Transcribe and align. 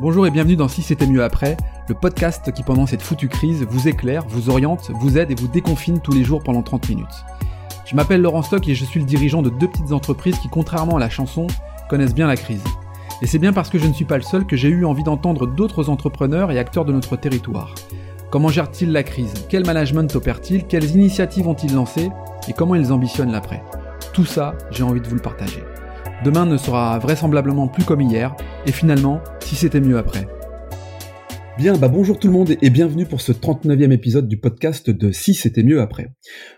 Bonjour 0.00 0.28
et 0.28 0.30
bienvenue 0.30 0.54
dans 0.54 0.68
Si 0.68 0.82
c'était 0.82 1.08
mieux 1.08 1.24
après, 1.24 1.56
le 1.88 1.94
podcast 1.96 2.52
qui 2.52 2.62
pendant 2.62 2.86
cette 2.86 3.02
foutue 3.02 3.26
crise 3.26 3.66
vous 3.68 3.88
éclaire, 3.88 4.24
vous 4.28 4.48
oriente, 4.48 4.92
vous 5.00 5.18
aide 5.18 5.32
et 5.32 5.34
vous 5.34 5.48
déconfine 5.48 5.98
tous 5.98 6.12
les 6.12 6.22
jours 6.22 6.40
pendant 6.40 6.62
30 6.62 6.88
minutes. 6.90 7.24
Je 7.84 7.96
m'appelle 7.96 8.22
Laurent 8.22 8.42
Stock 8.42 8.68
et 8.68 8.76
je 8.76 8.84
suis 8.84 9.00
le 9.00 9.06
dirigeant 9.06 9.42
de 9.42 9.50
deux 9.50 9.66
petites 9.66 9.90
entreprises 9.90 10.38
qui, 10.38 10.48
contrairement 10.48 10.98
à 10.98 11.00
la 11.00 11.10
chanson, 11.10 11.48
connaissent 11.90 12.14
bien 12.14 12.28
la 12.28 12.36
crise. 12.36 12.62
Et 13.22 13.26
c'est 13.26 13.40
bien 13.40 13.52
parce 13.52 13.70
que 13.70 13.78
je 13.80 13.88
ne 13.88 13.92
suis 13.92 14.04
pas 14.04 14.18
le 14.18 14.22
seul 14.22 14.46
que 14.46 14.54
j'ai 14.54 14.68
eu 14.68 14.84
envie 14.84 15.02
d'entendre 15.02 15.48
d'autres 15.48 15.90
entrepreneurs 15.90 16.52
et 16.52 16.60
acteurs 16.60 16.84
de 16.84 16.92
notre 16.92 17.16
territoire. 17.16 17.74
Comment 18.30 18.50
gèrent-ils 18.50 18.92
la 18.92 19.02
crise? 19.02 19.34
Quel 19.48 19.66
management 19.66 20.14
opèrent-ils 20.14 20.64
Quelles 20.68 20.94
initiatives 20.94 21.48
ont-ils 21.48 21.74
lancées? 21.74 22.10
Et 22.46 22.52
comment 22.52 22.76
ils 22.76 22.92
ambitionnent 22.92 23.32
l'après? 23.32 23.64
Tout 24.12 24.26
ça, 24.26 24.54
j'ai 24.70 24.84
envie 24.84 25.00
de 25.00 25.08
vous 25.08 25.16
le 25.16 25.22
partager. 25.22 25.64
Demain 26.24 26.46
ne 26.46 26.56
sera 26.56 26.98
vraisemblablement 26.98 27.68
plus 27.68 27.84
comme 27.84 28.00
hier, 28.00 28.34
et 28.66 28.72
finalement, 28.72 29.20
si 29.38 29.54
c'était 29.54 29.80
mieux 29.80 29.98
après. 29.98 30.26
Bien, 31.56 31.76
bah 31.76 31.86
bonjour 31.86 32.18
tout 32.18 32.26
le 32.26 32.32
monde 32.32 32.54
et 32.60 32.70
bienvenue 32.70 33.06
pour 33.06 33.20
ce 33.20 33.30
39e 33.30 33.92
épisode 33.92 34.26
du 34.26 34.36
podcast 34.36 34.90
de 34.90 35.12
Si 35.12 35.34
c'était 35.34 35.62
mieux 35.62 35.80
après. 35.80 36.08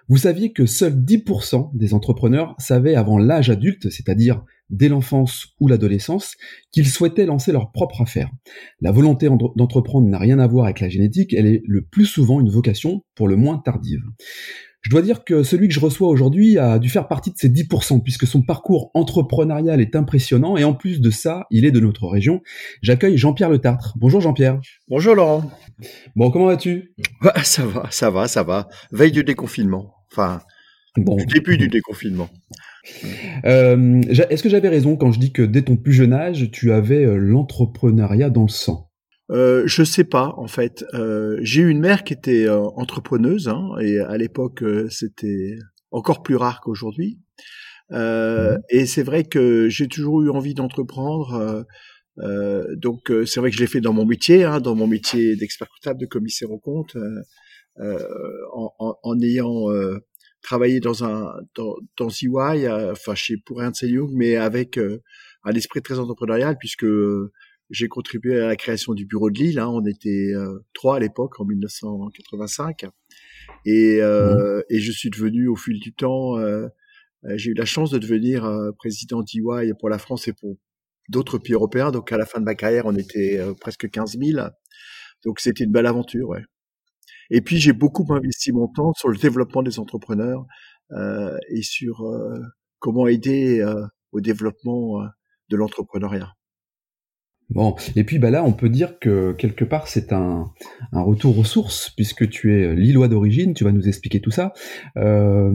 Vous 0.08 0.16
saviez 0.16 0.52
que 0.52 0.64
seuls 0.64 0.94
10% 0.94 1.70
des 1.74 1.92
entrepreneurs 1.92 2.54
savaient 2.58 2.94
avant 2.94 3.18
l'âge 3.18 3.50
adulte, 3.50 3.90
c'est-à-dire 3.90 4.42
dès 4.70 4.88
l'enfance 4.88 5.48
ou 5.60 5.68
l'adolescence, 5.68 6.36
qu'ils 6.72 6.88
souhaitaient 6.88 7.26
lancer 7.26 7.52
leur 7.52 7.70
propre 7.70 8.00
affaire. 8.00 8.30
La 8.80 8.92
volonté 8.92 9.28
d'entreprendre 9.56 10.08
n'a 10.08 10.18
rien 10.18 10.38
à 10.38 10.46
voir 10.46 10.64
avec 10.64 10.80
la 10.80 10.88
génétique, 10.88 11.34
elle 11.34 11.46
est 11.46 11.62
le 11.66 11.82
plus 11.82 12.06
souvent 12.06 12.40
une 12.40 12.50
vocation 12.50 13.02
pour 13.14 13.28
le 13.28 13.36
moins 13.36 13.58
tardive. 13.58 14.02
Je 14.82 14.90
dois 14.90 15.02
dire 15.02 15.24
que 15.24 15.42
celui 15.42 15.68
que 15.68 15.74
je 15.74 15.80
reçois 15.80 16.08
aujourd'hui 16.08 16.56
a 16.58 16.78
dû 16.78 16.88
faire 16.88 17.06
partie 17.06 17.30
de 17.30 17.36
ces 17.36 17.50
10%, 17.50 18.02
puisque 18.02 18.26
son 18.26 18.42
parcours 18.42 18.90
entrepreneurial 18.94 19.80
est 19.80 19.94
impressionnant, 19.94 20.56
et 20.56 20.64
en 20.64 20.72
plus 20.72 21.00
de 21.00 21.10
ça, 21.10 21.46
il 21.50 21.66
est 21.66 21.70
de 21.70 21.80
notre 21.80 22.06
région. 22.08 22.40
J'accueille 22.80 23.18
Jean-Pierre 23.18 23.50
Le 23.50 23.58
Tartre. 23.58 23.94
Bonjour 23.96 24.20
Jean-Pierre. 24.22 24.58
Bonjour 24.88 25.14
Laurent. 25.14 25.50
Bon, 26.16 26.30
comment 26.30 26.46
vas-tu? 26.46 26.94
Bah, 27.20 27.34
Ça 27.44 27.66
va, 27.66 27.88
ça 27.90 28.10
va, 28.10 28.26
ça 28.26 28.42
va. 28.42 28.68
Veille 28.90 29.12
du 29.12 29.22
déconfinement. 29.22 29.94
Enfin, 30.12 30.40
bon. 30.96 31.16
du 31.16 31.26
début 31.26 31.58
du 31.58 31.68
déconfinement. 31.68 32.30
Euh, 33.44 34.00
Est-ce 34.08 34.42
que 34.42 34.48
j'avais 34.48 34.68
raison 34.68 34.96
quand 34.96 35.12
je 35.12 35.20
dis 35.20 35.32
que 35.32 35.42
dès 35.42 35.62
ton 35.62 35.76
plus 35.76 35.92
jeune 35.92 36.14
âge, 36.14 36.50
tu 36.52 36.72
avais 36.72 37.04
euh, 37.04 37.16
l'entrepreneuriat 37.16 38.30
dans 38.30 38.42
le 38.42 38.48
sang? 38.48 38.89
Euh, 39.30 39.62
je 39.66 39.84
sais 39.84 40.04
pas 40.04 40.34
en 40.36 40.48
fait. 40.48 40.84
Euh, 40.94 41.38
j'ai 41.42 41.62
eu 41.62 41.68
une 41.68 41.80
mère 41.80 42.02
qui 42.04 42.12
était 42.12 42.46
euh, 42.46 42.60
entrepreneuse 42.76 43.48
hein, 43.48 43.70
et 43.80 43.98
à 44.00 44.16
l'époque 44.16 44.62
euh, 44.62 44.88
c'était 44.90 45.56
encore 45.90 46.22
plus 46.22 46.36
rare 46.36 46.60
qu'aujourd'hui. 46.60 47.18
Euh, 47.92 48.56
mmh. 48.56 48.62
Et 48.70 48.86
c'est 48.86 49.02
vrai 49.02 49.24
que 49.24 49.68
j'ai 49.68 49.88
toujours 49.88 50.22
eu 50.22 50.30
envie 50.30 50.54
d'entreprendre. 50.54 51.64
donc 52.76 53.12
c'est 53.26 53.40
vrai 53.40 53.50
que 53.50 53.56
je 53.56 53.60
l'ai 53.60 53.68
fait 53.68 53.80
dans 53.80 53.92
mon 53.92 54.04
métier, 54.04 54.44
hein, 54.44 54.60
dans 54.60 54.74
mon 54.74 54.86
métier 54.86 55.36
d'expert 55.36 55.68
comptable, 55.68 56.00
de 56.00 56.06
commissaire 56.06 56.50
au 56.50 56.58
compte, 56.58 56.96
en, 57.78 58.72
en, 58.78 58.96
en, 59.02 59.20
ayant 59.20 59.66
travaillé 60.42 60.80
dans 60.80 61.04
un 61.04 61.32
dans, 61.54 61.74
dans 61.96 62.08
EY, 62.08 62.68
enfin 62.68 63.14
chez 63.14 63.36
pour 63.44 63.62
Ernst 63.62 63.82
Young, 63.82 64.10
mais 64.12 64.36
avec 64.36 64.78
un 65.44 65.52
esprit 65.52 65.82
très 65.82 65.98
entrepreneurial 65.98 66.56
puisque 66.58 66.86
j'ai 67.70 67.88
contribué 67.88 68.40
à 68.40 68.46
la 68.46 68.56
création 68.56 68.94
du 68.94 69.06
bureau 69.06 69.30
de 69.30 69.38
Lille. 69.38 69.58
Hein. 69.58 69.68
On 69.68 69.84
était 69.86 70.32
euh, 70.34 70.58
trois 70.74 70.96
à 70.96 70.98
l'époque, 70.98 71.40
en 71.40 71.44
1985. 71.44 72.86
Et, 73.64 74.00
euh, 74.00 74.58
mmh. 74.58 74.62
et 74.70 74.80
je 74.80 74.92
suis 74.92 75.10
devenu, 75.10 75.48
au 75.48 75.56
fil 75.56 75.78
du 75.78 75.92
temps, 75.92 76.36
euh, 76.38 76.66
euh 77.24 77.36
j'ai 77.36 77.50
eu 77.50 77.54
la 77.54 77.64
chance 77.64 77.90
de 77.90 77.98
devenir 77.98 78.44
euh, 78.44 78.72
président 78.72 79.22
d'EY 79.22 79.72
pour 79.78 79.88
la 79.88 79.98
France 79.98 80.26
et 80.28 80.32
pour 80.32 80.56
d'autres 81.08 81.38
pays 81.38 81.54
européens. 81.54 81.92
Donc 81.92 82.12
à 82.12 82.18
la 82.18 82.26
fin 82.26 82.40
de 82.40 82.44
ma 82.44 82.54
carrière, 82.54 82.86
on 82.86 82.96
était 82.96 83.38
euh, 83.38 83.54
presque 83.54 83.88
15 83.88 84.18
000. 84.18 84.48
Donc 85.24 85.40
c'était 85.40 85.64
une 85.64 85.72
belle 85.72 85.86
aventure. 85.86 86.28
Ouais. 86.28 86.42
Et 87.30 87.40
puis 87.40 87.58
j'ai 87.58 87.72
beaucoup 87.72 88.06
investi 88.12 88.52
mon 88.52 88.68
temps 88.68 88.92
sur 88.94 89.08
le 89.08 89.16
développement 89.16 89.62
des 89.62 89.78
entrepreneurs 89.78 90.44
et 91.48 91.62
sur 91.62 92.02
comment 92.80 93.06
aider 93.06 93.64
au 94.10 94.20
développement 94.20 95.00
de 95.48 95.56
l'entrepreneuriat. 95.56 96.32
Bon, 97.50 97.74
et 97.96 98.04
puis 98.04 98.18
bah 98.18 98.30
là, 98.30 98.44
on 98.44 98.52
peut 98.52 98.68
dire 98.68 98.98
que 99.00 99.32
quelque 99.32 99.64
part 99.64 99.88
c'est 99.88 100.12
un, 100.12 100.50
un, 100.92 101.02
retour 101.02 101.36
aux 101.36 101.44
sources 101.44 101.90
puisque 101.90 102.28
tu 102.28 102.54
es 102.54 102.76
lillois 102.76 103.08
d'origine. 103.08 103.54
Tu 103.54 103.64
vas 103.64 103.72
nous 103.72 103.88
expliquer 103.88 104.20
tout 104.20 104.30
ça. 104.30 104.52
Euh, 104.96 105.52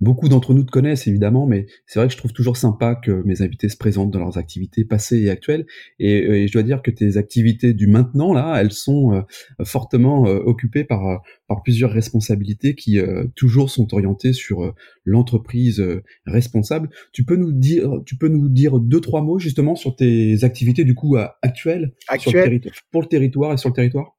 beaucoup 0.00 0.28
d'entre 0.28 0.54
nous 0.54 0.64
te 0.64 0.72
connaissent 0.72 1.06
évidemment, 1.06 1.46
mais 1.46 1.66
c'est 1.86 2.00
vrai 2.00 2.08
que 2.08 2.12
je 2.12 2.18
trouve 2.18 2.32
toujours 2.32 2.56
sympa 2.56 2.96
que 2.96 3.22
mes 3.24 3.42
invités 3.42 3.68
se 3.68 3.76
présentent 3.76 4.10
dans 4.10 4.18
leurs 4.18 4.38
activités 4.38 4.84
passées 4.84 5.20
et 5.20 5.30
actuelles. 5.30 5.66
Et, 6.00 6.42
et 6.42 6.48
je 6.48 6.52
dois 6.52 6.64
dire 6.64 6.82
que 6.82 6.90
tes 6.90 7.16
activités 7.16 7.74
du 7.74 7.86
maintenant 7.86 8.32
là, 8.32 8.60
elles 8.60 8.72
sont 8.72 9.14
euh, 9.14 9.22
fortement 9.64 10.26
euh, 10.26 10.40
occupées 10.44 10.84
par 10.84 11.22
par 11.50 11.64
plusieurs 11.64 11.90
responsabilités 11.90 12.76
qui 12.76 13.00
euh, 13.00 13.24
toujours 13.34 13.70
sont 13.70 13.92
orientées 13.92 14.32
sur 14.32 14.62
euh, 14.62 14.72
l'entreprise 15.04 15.80
euh, 15.80 16.02
responsable. 16.26 16.90
Tu 17.12 17.24
peux 17.24 17.36
nous 17.36 17.52
dire, 17.52 17.90
tu 18.06 18.16
peux 18.16 18.28
nous 18.28 18.48
dire 18.48 18.78
deux 18.78 19.00
trois 19.00 19.22
mots 19.22 19.38
justement 19.38 19.74
sur 19.74 19.96
tes 19.96 20.44
activités 20.44 20.84
du 20.84 20.94
coup 20.94 21.16
actuelles 21.42 21.94
Actuelle. 22.08 22.60
pour 22.90 23.02
le 23.02 23.08
territoire 23.08 23.52
et 23.52 23.56
sur 23.56 23.68
le 23.68 23.74
territoire? 23.74 24.16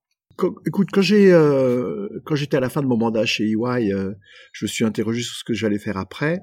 écoute, 0.65 0.87
quand 0.91 1.01
j'ai 1.01 1.29
quand 2.25 2.35
j'étais 2.35 2.57
à 2.57 2.59
la 2.59 2.69
fin 2.69 2.81
de 2.81 2.87
mon 2.87 2.97
mandat 2.97 3.25
chez 3.25 3.45
EY, 3.45 3.91
je 4.53 4.65
me 4.65 4.67
suis 4.67 4.83
interrogé 4.83 5.21
sur 5.21 5.35
ce 5.35 5.43
que 5.43 5.53
j'allais 5.53 5.77
faire 5.79 5.97
après. 5.97 6.41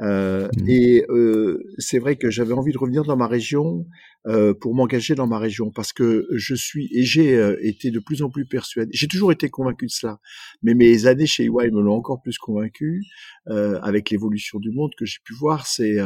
Euh, 0.00 0.48
mmh. 0.56 0.68
Et 0.68 1.04
euh, 1.08 1.58
c'est 1.78 1.98
vrai 1.98 2.16
que 2.16 2.30
j'avais 2.30 2.52
envie 2.52 2.72
de 2.72 2.78
revenir 2.78 3.04
dans 3.04 3.16
ma 3.16 3.26
région 3.26 3.84
euh, 4.26 4.52
pour 4.52 4.74
m'engager 4.74 5.14
dans 5.14 5.26
ma 5.26 5.38
région 5.38 5.70
parce 5.70 5.92
que 5.92 6.26
je 6.34 6.54
suis 6.54 6.90
et 6.92 7.02
j'ai 7.04 7.36
euh, 7.36 7.56
été 7.62 7.90
de 7.90 7.98
plus 7.98 8.22
en 8.22 8.28
plus 8.28 8.44
persuadé. 8.44 8.90
J'ai 8.92 9.08
toujours 9.08 9.32
été 9.32 9.48
convaincu 9.48 9.86
de 9.86 9.90
cela, 9.90 10.18
mais 10.62 10.74
mes 10.74 11.06
années 11.06 11.26
chez 11.26 11.44
EY 11.44 11.70
me 11.70 11.80
l'ont 11.80 11.94
encore 11.94 12.20
plus 12.20 12.36
convaincu 12.36 13.04
euh, 13.48 13.80
avec 13.80 14.10
l'évolution 14.10 14.58
du 14.58 14.70
monde 14.70 14.90
que 14.98 15.06
j'ai 15.06 15.18
pu 15.24 15.34
voir. 15.34 15.66
C'est 15.66 15.96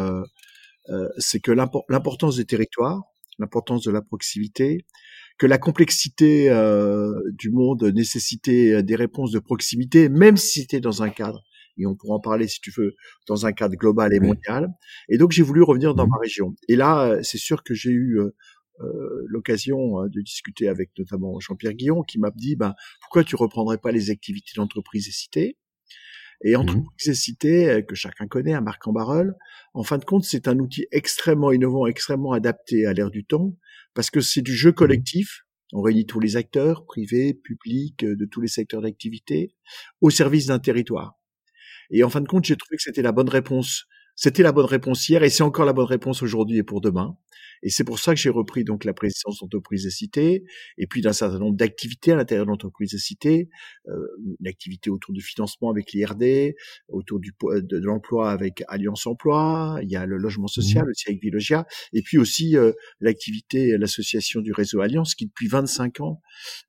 c'est 1.16 1.40
que 1.40 1.52
l'importance 1.88 2.36
des 2.36 2.44
territoires, 2.44 3.02
l'importance 3.38 3.82
de 3.82 3.90
la 3.90 4.02
proximité, 4.02 4.84
que 5.38 5.46
la 5.46 5.58
complexité 5.58 6.50
du 7.32 7.50
monde 7.50 7.82
nécessitait 7.94 8.82
des 8.82 8.96
réponses 8.96 9.32
de 9.32 9.38
proximité, 9.38 10.08
même 10.08 10.36
si 10.36 10.60
c'était 10.60 10.80
dans 10.80 11.02
un 11.02 11.08
cadre 11.08 11.42
et 11.78 11.86
on 11.86 11.94
pourra 11.94 12.16
en 12.16 12.20
parler 12.20 12.48
si 12.48 12.60
tu 12.60 12.70
veux 12.76 12.94
dans 13.26 13.46
un 13.46 13.52
cadre 13.52 13.76
global 13.76 14.12
et 14.14 14.20
mondial. 14.20 14.68
Et 15.08 15.18
donc 15.18 15.32
j'ai 15.32 15.42
voulu 15.42 15.62
revenir 15.62 15.94
dans 15.94 16.06
mmh. 16.06 16.10
ma 16.10 16.16
région. 16.18 16.54
Et 16.68 16.76
là, 16.76 17.04
euh, 17.04 17.20
c'est 17.22 17.38
sûr 17.38 17.62
que 17.62 17.74
j'ai 17.74 17.90
eu 17.90 18.20
euh, 18.20 18.34
euh, 18.80 19.24
l'occasion 19.26 20.06
de 20.06 20.20
discuter 20.20 20.68
avec 20.68 20.90
notamment 20.98 21.38
Jean-Pierre 21.40 21.74
Guillon 21.74 22.02
qui 22.02 22.18
m'a 22.18 22.30
dit 22.34 22.56
ben, 22.56 22.74
pourquoi 23.00 23.24
tu 23.24 23.36
reprendrais 23.36 23.78
pas 23.78 23.92
les 23.92 24.10
activités 24.10 24.52
d'entreprise 24.56 25.08
et 25.08 25.12
cité? 25.12 25.58
Et 26.44 26.56
mmh. 26.56 26.60
entreprise 26.60 27.08
et 27.08 27.14
cité 27.14 27.84
que 27.86 27.94
chacun 27.94 28.26
connaît, 28.26 28.52
un 28.52 28.60
marque 28.60 28.86
en 28.88 28.92
barrel, 28.92 29.34
en 29.74 29.84
fin 29.84 29.98
de 29.98 30.04
compte, 30.04 30.24
c'est 30.24 30.48
un 30.48 30.58
outil 30.58 30.86
extrêmement 30.90 31.52
innovant, 31.52 31.86
extrêmement 31.86 32.32
adapté 32.32 32.84
à 32.84 32.92
l'ère 32.92 33.10
du 33.10 33.24
temps, 33.24 33.56
parce 33.94 34.10
que 34.10 34.20
c'est 34.20 34.42
du 34.42 34.54
jeu 34.54 34.70
mmh. 34.70 34.74
collectif. 34.74 35.42
On 35.74 35.80
réunit 35.80 36.04
tous 36.04 36.20
les 36.20 36.36
acteurs, 36.36 36.84
privés, 36.84 37.32
publics, 37.32 38.04
de 38.04 38.26
tous 38.26 38.42
les 38.42 38.48
secteurs 38.48 38.82
d'activité, 38.82 39.54
au 40.02 40.10
service 40.10 40.46
d'un 40.46 40.58
territoire. 40.58 41.21
Et 41.92 42.02
en 42.02 42.10
fin 42.10 42.20
de 42.20 42.26
compte, 42.26 42.44
j'ai 42.44 42.56
trouvé 42.56 42.76
que 42.76 42.82
c'était 42.82 43.02
la 43.02 43.12
bonne 43.12 43.28
réponse. 43.28 43.84
C'était 44.16 44.42
la 44.42 44.52
bonne 44.52 44.66
réponse 44.66 45.08
hier 45.08 45.22
et 45.22 45.30
c'est 45.30 45.42
encore 45.42 45.64
la 45.64 45.72
bonne 45.72 45.86
réponse 45.86 46.22
aujourd'hui 46.22 46.58
et 46.58 46.62
pour 46.62 46.80
demain. 46.80 47.16
Et 47.62 47.70
c'est 47.70 47.84
pour 47.84 47.98
ça 47.98 48.14
que 48.14 48.20
j'ai 48.20 48.30
repris 48.30 48.64
donc 48.64 48.84
la 48.84 48.92
présidence 48.92 49.40
d'entreprise 49.40 49.84
de 49.84 49.90
cité 49.90 50.44
et 50.78 50.86
puis 50.86 51.00
d'un 51.00 51.12
certain 51.12 51.38
nombre 51.38 51.56
d'activités 51.56 52.12
à 52.12 52.16
l'intérieur 52.16 52.46
de 52.46 52.50
l'entreprise 52.50 52.92
de 52.92 52.98
cité, 52.98 53.48
euh, 53.88 53.92
une 54.40 54.46
activité 54.46 54.90
autour 54.90 55.14
du 55.14 55.22
financement 55.22 55.70
avec 55.70 55.92
l'IRD, 55.92 56.54
autour 56.88 57.20
du, 57.20 57.32
de, 57.40 57.78
l'emploi 57.78 58.30
avec 58.30 58.62
Alliance 58.68 59.06
Emploi, 59.06 59.78
il 59.82 59.90
y 59.90 59.96
a 59.96 60.06
le 60.06 60.16
logement 60.16 60.44
mmh. 60.44 60.48
social 60.48 60.88
aussi 60.88 61.08
avec 61.08 61.22
Vilogia, 61.22 61.66
et 61.92 62.02
puis 62.02 62.18
aussi 62.18 62.56
euh, 62.56 62.72
l'activité, 63.00 63.76
l'association 63.78 64.40
du 64.40 64.52
réseau 64.52 64.80
Alliance 64.80 65.14
qui 65.14 65.26
depuis 65.26 65.48
25 65.48 66.00
ans 66.00 66.20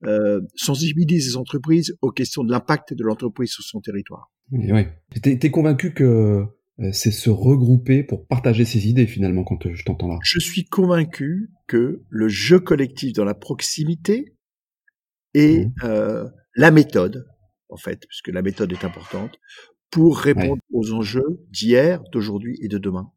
euh, 0.05 0.41
sensibilise 0.55 1.27
les 1.27 1.37
entreprises 1.37 1.95
aux 2.01 2.11
questions 2.11 2.43
de 2.43 2.51
l'impact 2.51 2.93
de 2.93 3.03
l'entreprise 3.03 3.51
sur 3.51 3.63
son 3.63 3.81
territoire. 3.81 4.31
Oui, 4.51 4.85
T'es 5.21 5.39
es 5.41 5.51
convaincu 5.51 5.93
que 5.93 6.45
c'est 6.91 7.11
se 7.11 7.29
regrouper 7.29 8.03
pour 8.03 8.25
partager 8.25 8.65
ses 8.65 8.87
idées 8.87 9.05
finalement 9.05 9.43
quand 9.43 9.65
euh, 9.65 9.73
je 9.73 9.83
t'entends 9.83 10.07
là. 10.07 10.17
Je 10.23 10.39
suis 10.39 10.65
convaincu 10.65 11.51
que 11.67 12.03
le 12.09 12.27
jeu 12.27 12.59
collectif 12.59 13.13
dans 13.13 13.25
la 13.25 13.35
proximité 13.35 14.35
est 15.33 15.65
mmh. 15.65 15.73
euh, 15.83 16.29
la 16.55 16.71
méthode, 16.71 17.27
en 17.69 17.77
fait, 17.77 18.05
puisque 18.07 18.29
la 18.29 18.41
méthode 18.41 18.71
est 18.71 18.83
importante, 18.83 19.39
pour 19.91 20.17
répondre 20.17 20.61
aux 20.71 20.91
enjeux 20.93 21.45
d'hier, 21.51 22.01
d'aujourd'hui 22.11 22.57
et 22.61 22.67
de 22.67 22.79
demain. 22.79 23.11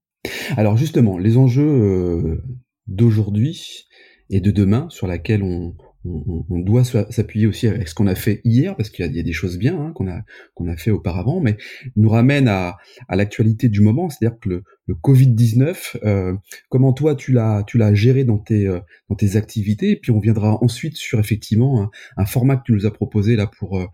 Alors 0.56 0.76
justement, 0.76 1.18
les 1.18 1.36
enjeux 1.38 1.62
euh, 1.62 2.42
d'aujourd'hui 2.86 3.86
et 4.28 4.40
de 4.40 4.50
demain 4.50 4.88
sur 4.90 5.06
laquelle 5.06 5.42
on, 5.42 5.74
on, 6.06 6.58
doit 6.58 6.84
s'appuyer 6.84 7.46
aussi 7.46 7.66
avec 7.66 7.88
ce 7.88 7.94
qu'on 7.94 8.06
a 8.06 8.14
fait 8.14 8.40
hier, 8.44 8.76
parce 8.76 8.90
qu'il 8.90 9.14
y, 9.14 9.20
a 9.20 9.22
des 9.22 9.32
choses 9.32 9.58
bien 9.58 9.78
hein, 9.80 9.92
qu'on 9.94 10.08
a 10.08 10.22
qu'on 10.54 10.68
a 10.68 10.76
fait 10.76 10.90
auparavant, 10.90 11.40
mais 11.40 11.56
nous 11.96 12.08
ramène 12.08 12.48
à, 12.48 12.76
l'actualité 13.10 13.68
du 13.68 13.80
moment, 13.80 14.08
c'est-à-dire 14.08 14.38
que 14.38 14.48
le, 14.48 14.64
le 14.86 14.94
Covid-19, 14.94 15.96
euh, 16.04 16.34
comment 16.68 16.92
toi 16.92 17.14
tu 17.14 17.32
l'as 17.32 17.94
géré 17.94 18.24
dans 18.24 18.38
tes 18.38 18.66
euh, 18.66 18.80
dans 19.08 19.16
tes 19.16 19.36
activités, 19.36 19.92
et 19.92 19.96
puis 19.96 20.12
on 20.12 20.20
viendra 20.20 20.62
ensuite 20.62 20.96
sur 20.96 21.18
effectivement 21.18 21.90
un, 22.16 22.26
format 22.26 22.56
que 22.56 22.62
tu 22.66 22.72
nous 22.72 22.86
as 22.86 22.92
proposé 22.92 23.36
là 23.36 23.46
pour 23.46 23.78
euh, 23.78 23.86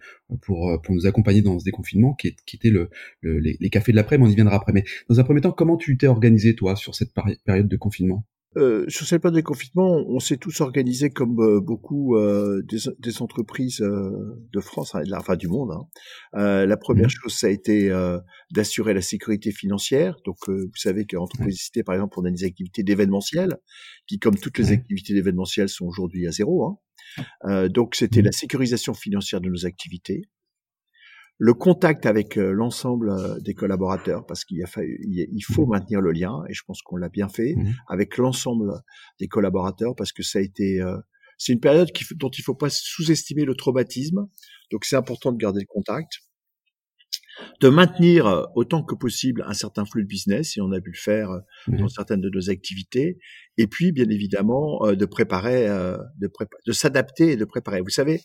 pour 0.42 0.80
pour 0.82 0.94
nous 0.94 1.06
accompagner 1.06 1.42
dans 1.42 1.58
ce 1.58 1.64
déconfinement, 1.64 2.14
qui, 2.14 2.28
est, 2.28 2.36
qui 2.46 2.56
était 2.56 2.70
le, 2.70 2.90
les, 3.22 3.70
cafés 3.70 3.92
de 3.92 3.96
l'après, 3.96 4.18
mais 4.18 4.24
on 4.24 4.30
y 4.30 4.34
viendra 4.34 4.56
après. 4.56 4.72
Mais 4.72 4.84
dans 5.08 5.20
un 5.20 5.24
premier 5.24 5.40
temps, 5.40 5.52
comment 5.52 5.76
tu 5.76 5.96
t'es 5.96 6.06
organisé 6.06 6.54
toi 6.54 6.76
sur 6.76 6.94
cette 6.94 7.12
période 7.44 7.68
de 7.68 7.76
confinement? 7.76 8.24
Euh, 8.56 8.84
sur 8.88 9.06
cette 9.06 9.22
période 9.22 9.36
de 9.36 9.40
confinement, 9.40 10.04
on 10.08 10.18
s'est 10.20 10.36
tous 10.36 10.60
organisés 10.60 11.10
comme 11.10 11.40
euh, 11.40 11.60
beaucoup 11.60 12.16
euh, 12.16 12.62
des, 12.68 12.78
des, 12.98 13.22
entreprises 13.22 13.78
de 13.80 14.60
France, 14.60 14.94
hein, 14.94 15.02
enfin 15.16 15.36
du 15.36 15.48
monde. 15.48 15.70
Hein. 16.34 16.66
la 16.66 16.76
première 16.76 17.06
mmh. 17.06 17.10
chose, 17.10 17.34
ça 17.34 17.46
a 17.46 17.50
été 17.50 17.90
d'assurer 18.50 18.94
la 18.94 19.00
sécurité 19.00 19.52
financière. 19.52 20.16
Donc, 20.24 20.36
vous 20.48 20.70
savez 20.74 21.06
qu'entreprise 21.06 21.58
citée, 21.58 21.82
par 21.82 21.94
exemple, 21.94 22.18
on 22.18 22.24
a 22.24 22.30
des 22.30 22.44
activités 22.44 22.82
d'événementiel, 22.82 23.56
qui, 24.06 24.18
comme 24.18 24.36
toutes 24.36 24.58
les 24.58 24.72
activités 24.72 25.14
d'événementiel, 25.14 25.68
sont 25.68 25.86
aujourd'hui 25.86 26.26
à 26.26 26.30
zéro. 26.30 26.64
Hein. 27.44 27.68
donc, 27.68 27.94
c'était 27.94 28.22
mmh. 28.22 28.26
la 28.26 28.32
sécurisation 28.32 28.94
financière 28.94 29.40
de 29.40 29.48
nos 29.48 29.66
activités 29.66 30.22
le 31.44 31.54
contact 31.54 32.06
avec 32.06 32.38
euh, 32.38 32.52
l'ensemble 32.52 33.10
euh, 33.10 33.40
des 33.40 33.52
collaborateurs, 33.52 34.24
parce 34.26 34.44
qu'il 34.44 34.64
il 34.76 35.44
faut 35.44 35.66
mmh. 35.66 35.70
maintenir 35.70 36.00
le 36.00 36.12
lien, 36.12 36.44
et 36.48 36.54
je 36.54 36.62
pense 36.64 36.82
qu'on 36.82 36.96
l'a 36.96 37.08
bien 37.08 37.28
fait, 37.28 37.56
mmh. 37.56 37.74
avec 37.88 38.16
l'ensemble 38.16 38.70
des 39.18 39.26
collaborateurs, 39.26 39.96
parce 39.96 40.12
que 40.12 40.22
ça 40.22 40.38
a 40.38 40.42
été, 40.42 40.80
euh, 40.80 40.96
c'est 41.38 41.52
une 41.52 41.58
période 41.58 41.90
qui, 41.90 42.04
dont 42.14 42.30
il 42.30 42.42
ne 42.42 42.44
faut 42.44 42.54
pas 42.54 42.70
sous-estimer 42.70 43.44
le 43.44 43.56
traumatisme, 43.56 44.28
donc 44.70 44.84
c'est 44.84 44.94
important 44.94 45.32
de 45.32 45.36
garder 45.36 45.58
le 45.58 45.66
contact, 45.66 46.20
de 47.60 47.68
maintenir 47.68 48.46
autant 48.54 48.84
que 48.84 48.94
possible 48.94 49.42
un 49.44 49.54
certain 49.54 49.84
flux 49.84 50.04
de 50.04 50.08
business, 50.08 50.56
et 50.56 50.60
on 50.60 50.70
a 50.70 50.80
pu 50.80 50.90
le 50.90 50.96
faire 50.96 51.40
mmh. 51.66 51.76
dans 51.76 51.88
certaines 51.88 52.20
de 52.20 52.30
nos 52.30 52.50
activités, 52.50 53.18
et 53.56 53.66
puis 53.66 53.90
bien 53.90 54.08
évidemment 54.10 54.92
de 54.92 55.06
préparer, 55.06 55.66
de, 55.66 56.30
de 56.68 56.72
s'adapter 56.72 57.32
et 57.32 57.36
de 57.36 57.44
préparer. 57.44 57.80
Vous 57.80 57.88
savez, 57.88 58.20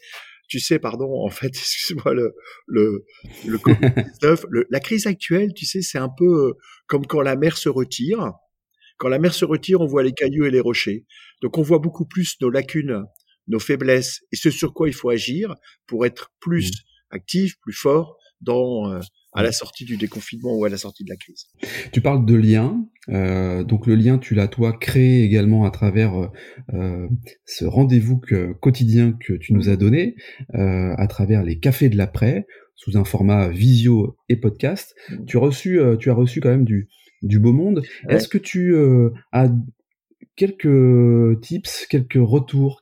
tu 0.47 0.59
sais, 0.59 0.79
pardon, 0.79 1.23
en 1.23 1.29
fait, 1.29 1.47
excuse-moi, 1.55 2.13
le, 2.13 2.35
le, 2.67 3.05
le 3.45 3.57
Covid-19, 3.57 4.65
la 4.69 4.79
crise 4.79 5.07
actuelle, 5.07 5.53
tu 5.53 5.65
sais, 5.65 5.81
c'est 5.81 5.97
un 5.97 6.09
peu 6.09 6.49
euh, 6.49 6.53
comme 6.87 7.05
quand 7.05 7.21
la 7.21 7.35
mer 7.35 7.57
se 7.57 7.69
retire. 7.69 8.33
Quand 8.97 9.09
la 9.09 9.19
mer 9.19 9.33
se 9.33 9.45
retire, 9.45 9.81
on 9.81 9.85
voit 9.85 10.01
les 10.01 10.13
cailloux 10.13 10.45
et 10.45 10.51
les 10.51 10.59
rochers. 10.59 11.05
Donc, 11.41 11.57
on 11.57 11.61
voit 11.61 11.79
beaucoup 11.79 12.05
plus 12.05 12.35
nos 12.41 12.49
lacunes, 12.49 13.03
nos 13.47 13.59
faiblesses 13.59 14.21
et 14.31 14.35
ce 14.35 14.49
sur 14.49 14.73
quoi 14.73 14.87
il 14.87 14.93
faut 14.93 15.09
agir 15.09 15.55
pour 15.85 16.05
être 16.05 16.31
plus 16.39 16.71
mmh. 16.71 17.15
actif, 17.15 17.59
plus 17.61 17.73
fort 17.73 18.17
dans 18.41 18.91
euh, 18.91 18.99
à 19.37 19.43
la 19.43 19.51
sortie 19.51 19.85
du 19.85 19.97
déconfinement 19.97 20.53
ou 20.55 20.65
à 20.65 20.69
la 20.69 20.77
sortie 20.77 21.03
de 21.03 21.09
la 21.09 21.15
crise. 21.15 21.45
Tu 21.91 22.01
parles 22.01 22.25
de 22.25 22.33
lien, 22.33 22.85
euh, 23.09 23.63
donc 23.63 23.85
le 23.85 23.95
lien 23.95 24.17
tu 24.17 24.33
l'as 24.33 24.47
toi 24.47 24.73
créé 24.73 25.23
également 25.23 25.63
à 25.63 25.69
travers 25.69 26.15
euh, 26.15 26.27
euh 26.73 27.07
ce 27.45 27.65
rendez-vous 27.65 28.19
quotidien 28.59 29.13
que 29.13 29.33
tu 29.33 29.53
nous 29.53 29.69
as 29.69 29.75
donné, 29.75 30.15
euh, 30.55 30.93
à 30.97 31.07
travers 31.07 31.43
les 31.43 31.59
cafés 31.59 31.89
de 31.89 31.97
l'après, 31.97 32.47
sous 32.75 32.97
un 32.97 33.05
format 33.05 33.47
visio 33.49 34.17
et 34.27 34.35
podcast. 34.35 34.95
Mmh. 35.09 35.25
Tu 35.25 35.37
as 35.37 35.39
reçu, 35.39 35.79
tu 35.99 36.09
as 36.09 36.13
reçu 36.13 36.41
quand 36.41 36.49
même 36.49 36.65
du 36.65 36.89
du 37.23 37.39
beau 37.39 37.53
monde. 37.53 37.81
Est-ce 38.09 38.27
que 38.27 38.37
tu 38.37 38.75
as 39.31 39.49
quelques 40.35 41.41
tips, 41.41 41.87
quelques 41.87 42.19
retours, 42.19 42.81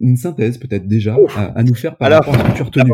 une 0.00 0.16
synthèse 0.16 0.58
peut-être 0.58 0.86
déjà 0.86 1.16
à, 1.36 1.62
nous 1.62 1.74
faire 1.74 1.96
par 1.96 2.10
rapport 2.10 2.34
à 2.34 2.54
retenu. 2.54 2.90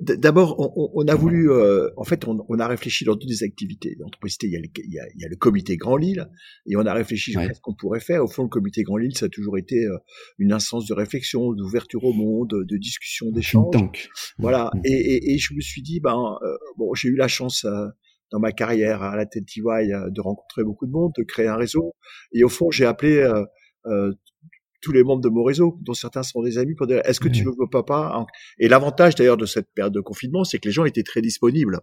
D'abord, 0.00 0.56
on, 0.76 0.90
on, 0.94 1.08
a 1.08 1.14
voulu, 1.14 1.50
euh, 1.50 1.88
en 1.96 2.04
fait, 2.04 2.28
on, 2.28 2.44
on, 2.48 2.58
a 2.58 2.68
réfléchi 2.68 3.04
dans 3.04 3.16
toutes 3.16 3.30
les 3.30 3.42
activités. 3.42 3.96
L'entreprise, 3.98 4.36
il 4.42 4.50
y, 4.50 4.56
a 4.56 4.60
le, 4.60 4.68
il, 4.76 4.92
y 4.92 4.98
a, 4.98 5.04
il 5.14 5.20
y 5.20 5.24
a 5.24 5.28
le 5.28 5.36
comité 5.36 5.76
Grand 5.76 5.96
Lille, 5.96 6.28
et 6.66 6.76
on 6.76 6.86
a 6.86 6.92
réfléchi 6.92 7.36
à 7.36 7.52
ce 7.52 7.60
qu'on 7.60 7.74
pourrait 7.74 8.00
faire. 8.00 8.22
Au 8.22 8.28
fond, 8.28 8.44
le 8.44 8.48
comité 8.48 8.82
Grand 8.82 8.98
Lille, 8.98 9.16
ça 9.16 9.26
a 9.26 9.28
toujours 9.30 9.58
été 9.58 9.84
euh, 9.84 9.96
une 10.38 10.52
instance 10.52 10.86
de 10.86 10.94
réflexion, 10.94 11.52
d'ouverture 11.52 12.04
au 12.04 12.12
monde, 12.12 12.64
de 12.68 12.76
discussion, 12.76 13.30
d'échange. 13.30 14.10
Voilà. 14.38 14.70
Mm. 14.74 14.80
Et, 14.84 14.92
et, 14.92 15.34
et, 15.34 15.38
je 15.38 15.54
me 15.54 15.60
suis 15.60 15.82
dit, 15.82 16.00
ben, 16.00 16.36
euh, 16.42 16.56
bon, 16.76 16.92
j'ai 16.94 17.08
eu 17.08 17.16
la 17.16 17.28
chance 17.28 17.66
dans 18.34 18.40
ma 18.40 18.52
carrière 18.52 19.02
à 19.02 19.16
la 19.16 19.26
tête 19.26 19.44
euh, 19.58 20.10
de 20.10 20.20
rencontrer 20.20 20.64
beaucoup 20.64 20.86
de 20.86 20.90
monde, 20.90 21.12
de 21.16 21.22
créer 21.22 21.46
un 21.46 21.56
réseau. 21.56 21.94
Et 22.32 22.42
au 22.42 22.48
fond, 22.48 22.70
j'ai 22.72 22.84
appelé 22.84 23.18
euh, 23.18 23.44
euh, 23.86 24.12
tous 24.82 24.90
les 24.90 25.04
membres 25.04 25.22
de 25.22 25.28
mon 25.28 25.44
réseau, 25.44 25.78
dont 25.82 25.94
certains 25.94 26.24
sont 26.24 26.42
des 26.42 26.58
amis, 26.58 26.74
pour 26.74 26.88
dire 26.88 27.00
est-ce 27.04 27.20
que 27.20 27.28
tu 27.28 27.44
veux 27.44 27.52
papa 27.70 28.26
Et 28.58 28.68
l'avantage 28.68 29.14
d'ailleurs 29.14 29.36
de 29.38 29.46
cette 29.46 29.68
période 29.72 29.94
de 29.94 30.00
confinement, 30.00 30.42
c'est 30.44 30.58
que 30.58 30.68
les 30.68 30.72
gens 30.72 30.84
étaient 30.84 31.04
très 31.04 31.22
disponibles. 31.22 31.78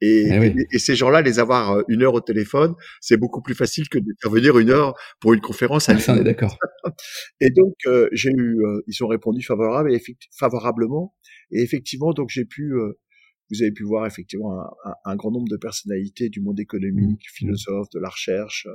Et, 0.00 0.24
eh 0.28 0.54
et, 0.72 0.78
ces 0.78 0.96
gens-là, 0.96 1.20
les 1.20 1.38
avoir 1.38 1.80
une 1.86 2.02
heure 2.02 2.14
au 2.14 2.20
téléphone, 2.20 2.74
c'est 3.00 3.18
beaucoup 3.18 3.40
plus 3.40 3.54
facile 3.54 3.88
que 3.88 3.98
de 3.98 4.28
venir 4.28 4.58
une 4.58 4.70
heure 4.70 4.94
pour 5.20 5.34
une 5.34 5.40
conférence. 5.40 5.88
À 5.90 5.94
ah, 6.08 6.20
d'accord. 6.24 6.56
Et 7.40 7.50
donc 7.50 7.74
j'ai 8.10 8.30
eu, 8.30 8.64
ils 8.88 9.04
ont 9.04 9.06
répondu 9.06 9.42
favorable 9.42 9.94
et 9.94 10.02
favorablement. 10.36 11.14
Et 11.52 11.62
effectivement, 11.62 12.12
donc 12.12 12.30
j'ai 12.30 12.46
pu 12.46 12.72
vous 13.50 13.62
avez 13.62 13.72
pu 13.72 13.84
voir 13.84 14.06
effectivement 14.06 14.62
un, 15.04 15.16
grand 15.16 15.30
nombre 15.30 15.48
de 15.48 15.56
personnalités 15.56 16.28
du 16.28 16.40
monde 16.40 16.60
économique, 16.60 17.20
mmh. 17.20 17.34
philosophes, 17.34 17.90
de 17.92 17.98
la 17.98 18.08
recherche. 18.08 18.66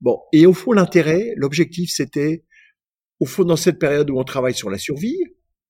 Bon, 0.00 0.20
et 0.32 0.46
au 0.46 0.52
fond, 0.52 0.72
l'intérêt, 0.72 1.32
l'objectif, 1.36 1.90
c'était, 1.92 2.44
au 3.20 3.26
fond, 3.26 3.44
dans 3.44 3.56
cette 3.56 3.78
période 3.78 4.10
où 4.10 4.18
on 4.18 4.24
travaille 4.24 4.54
sur 4.54 4.70
la 4.70 4.78
survie, 4.78 5.18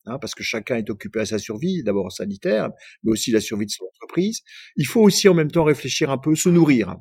hein, 0.06 0.18
parce 0.20 0.34
que 0.34 0.42
chacun 0.42 0.76
est 0.76 0.90
occupé 0.90 1.20
à 1.20 1.26
sa 1.26 1.38
survie, 1.38 1.82
d'abord 1.82 2.12
sanitaire, 2.12 2.70
mais 3.02 3.12
aussi 3.12 3.30
la 3.30 3.40
survie 3.40 3.66
de 3.66 3.70
son 3.70 3.84
entreprise, 3.84 4.40
il 4.76 4.86
faut 4.86 5.00
aussi 5.00 5.28
en 5.28 5.34
même 5.34 5.50
temps 5.50 5.64
réfléchir 5.64 6.10
un 6.10 6.18
peu, 6.18 6.34
se 6.34 6.48
nourrir. 6.48 6.96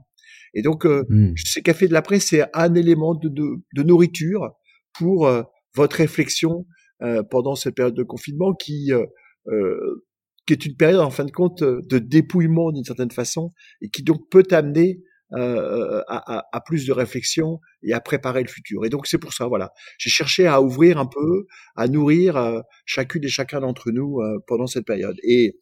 Et 0.54 0.62
donc, 0.62 0.86
euh, 0.86 1.04
mmh. 1.10 1.34
ces 1.36 1.62
cafés 1.62 1.88
de 1.88 1.94
la 1.94 2.02
presse, 2.02 2.28
c'est 2.28 2.46
un 2.54 2.74
élément 2.74 3.16
de, 3.16 3.30
de, 3.30 3.84
nourriture 3.84 4.54
pour 4.94 5.28
euh, 5.28 5.44
votre 5.76 5.98
réflexion 5.98 6.66
euh, 7.04 7.22
pendant 7.22 7.56
cette 7.56 7.76
période 7.76 7.94
de 7.94 8.04
confinement 8.04 8.54
qui 8.56 8.92
euh, 8.92 9.06
euh 9.48 10.04
qui 10.48 10.54
est 10.54 10.66
une 10.66 10.76
période 10.76 11.02
en 11.02 11.12
fin 11.12 11.26
de 11.26 11.32
compte 11.32 11.62
euh, 11.62 11.82
de 11.90 12.00
dépouillement 12.00 12.72
d'une 12.72 12.86
certaine 12.86 13.12
façon 13.12 13.54
et 13.82 13.90
qui 13.90 14.02
donc 14.02 14.30
peut 14.32 14.48
amener 14.52 15.02
euh, 15.34 16.02
à, 16.08 16.46
à, 16.54 16.62
plus 16.62 16.86
de 16.86 16.94
réflexion 16.94 17.60
et 17.84 17.92
à 17.92 18.00
préparer 18.00 18.42
le 18.42 18.48
futur. 18.48 18.86
Et 18.86 18.90
donc 18.90 19.08
c'est 19.08 19.18
pour 19.18 19.34
ça, 19.34 19.46
voilà, 19.48 19.72
j'ai 19.98 20.10
cherché 20.10 20.48
à 20.48 20.62
ouvrir 20.62 20.98
un 20.98 21.06
peu, 21.06 21.48
à 21.76 21.90
nourrir 21.90 22.38
euh, 22.38 22.62
chacune 22.86 23.26
et 23.26 23.28
chacun 23.28 23.60
d'entre 23.60 23.92
nous 23.92 24.22
euh, 24.22 24.38
pendant 24.48 24.68
cette 24.68 24.86
période. 24.86 25.18
Et 25.24 25.58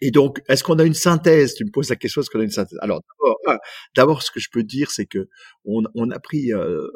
et 0.00 0.12
donc, 0.12 0.40
est-ce 0.48 0.62
qu'on 0.62 0.78
a 0.78 0.84
une 0.84 0.94
synthèse? 0.94 1.54
Tu 1.54 1.64
me 1.64 1.70
poses 1.72 1.88
la 1.88 1.96
question, 1.96 2.20
est-ce 2.20 2.30
qu'on 2.30 2.38
a 2.38 2.44
une 2.44 2.50
synthèse? 2.50 2.78
Alors, 2.82 3.02
d'abord, 3.96 4.22
ce 4.22 4.30
que 4.30 4.38
je 4.38 4.48
peux 4.52 4.62
dire, 4.62 4.92
c'est 4.92 5.06
que 5.06 5.28
on, 5.64 5.82
on 5.96 6.10
a 6.10 6.20
pris, 6.20 6.52
euh, 6.52 6.86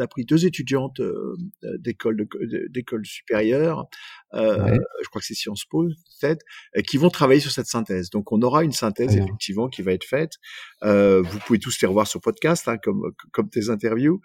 a 0.00 0.06
pris 0.06 0.24
deux 0.24 0.46
étudiantes 0.46 1.00
euh, 1.00 1.36
d'école 1.78 2.26
d'école 2.68 3.04
supérieure, 3.06 3.86
euh, 4.34 4.78
je 5.02 5.08
crois 5.08 5.20
que 5.20 5.26
c'est 5.26 5.34
Sciences 5.34 5.64
Po, 5.64 5.86
peut-être, 6.20 6.44
qui 6.86 6.96
vont 6.96 7.10
travailler 7.10 7.40
sur 7.40 7.50
cette 7.50 7.66
synthèse. 7.66 8.10
Donc, 8.10 8.32
on 8.32 8.42
aura 8.42 8.64
une 8.64 8.72
synthèse 8.72 9.16
effectivement 9.16 9.68
qui 9.68 9.82
va 9.82 9.92
être 9.92 10.04
faite. 10.04 10.34
vous 10.82 11.38
pouvez 11.46 11.58
tous 11.58 11.80
les 11.80 11.88
revoir 11.88 12.06
sur 12.06 12.20
podcast, 12.20 12.66
hein, 12.68 12.78
comme 12.78 13.12
comme 13.32 13.48
tes 13.48 13.70
interviews, 13.70 14.20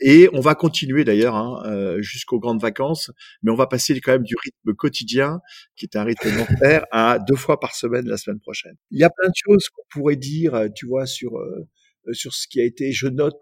et 0.00 0.28
on 0.32 0.40
va 0.40 0.54
continuer 0.54 1.04
d'ailleurs 1.04 1.34
hein, 1.34 1.96
jusqu'aux 1.98 2.38
grandes 2.38 2.60
vacances, 2.60 3.10
mais 3.42 3.50
on 3.50 3.56
va 3.56 3.66
passer 3.66 3.98
quand 4.00 4.12
même 4.12 4.22
du 4.22 4.34
rythme 4.42 4.74
quotidien, 4.74 5.40
qui 5.76 5.86
est 5.86 5.96
un 5.96 6.04
rythme 6.04 6.30
d'enfer, 6.36 6.84
à 6.92 7.18
deux 7.18 7.36
fois 7.36 7.60
par 7.60 7.74
semaine 7.74 8.06
la 8.06 8.16
semaine 8.16 8.40
prochaine. 8.40 8.76
Il 8.90 8.98
y 8.98 9.04
a 9.04 9.10
plein 9.10 9.28
de 9.28 9.34
choses 9.34 9.68
qu'on 9.68 9.82
pourrait 9.90 10.16
dire, 10.16 10.54
euh, 10.54 10.68
tu 10.74 10.86
vois, 10.86 11.06
sur 11.06 11.36
euh, 11.36 11.68
euh, 12.08 12.12
sur 12.12 12.34
ce 12.34 12.46
qui 12.48 12.60
a 12.60 12.64
été. 12.64 12.92
Je 12.92 13.08
note 13.08 13.36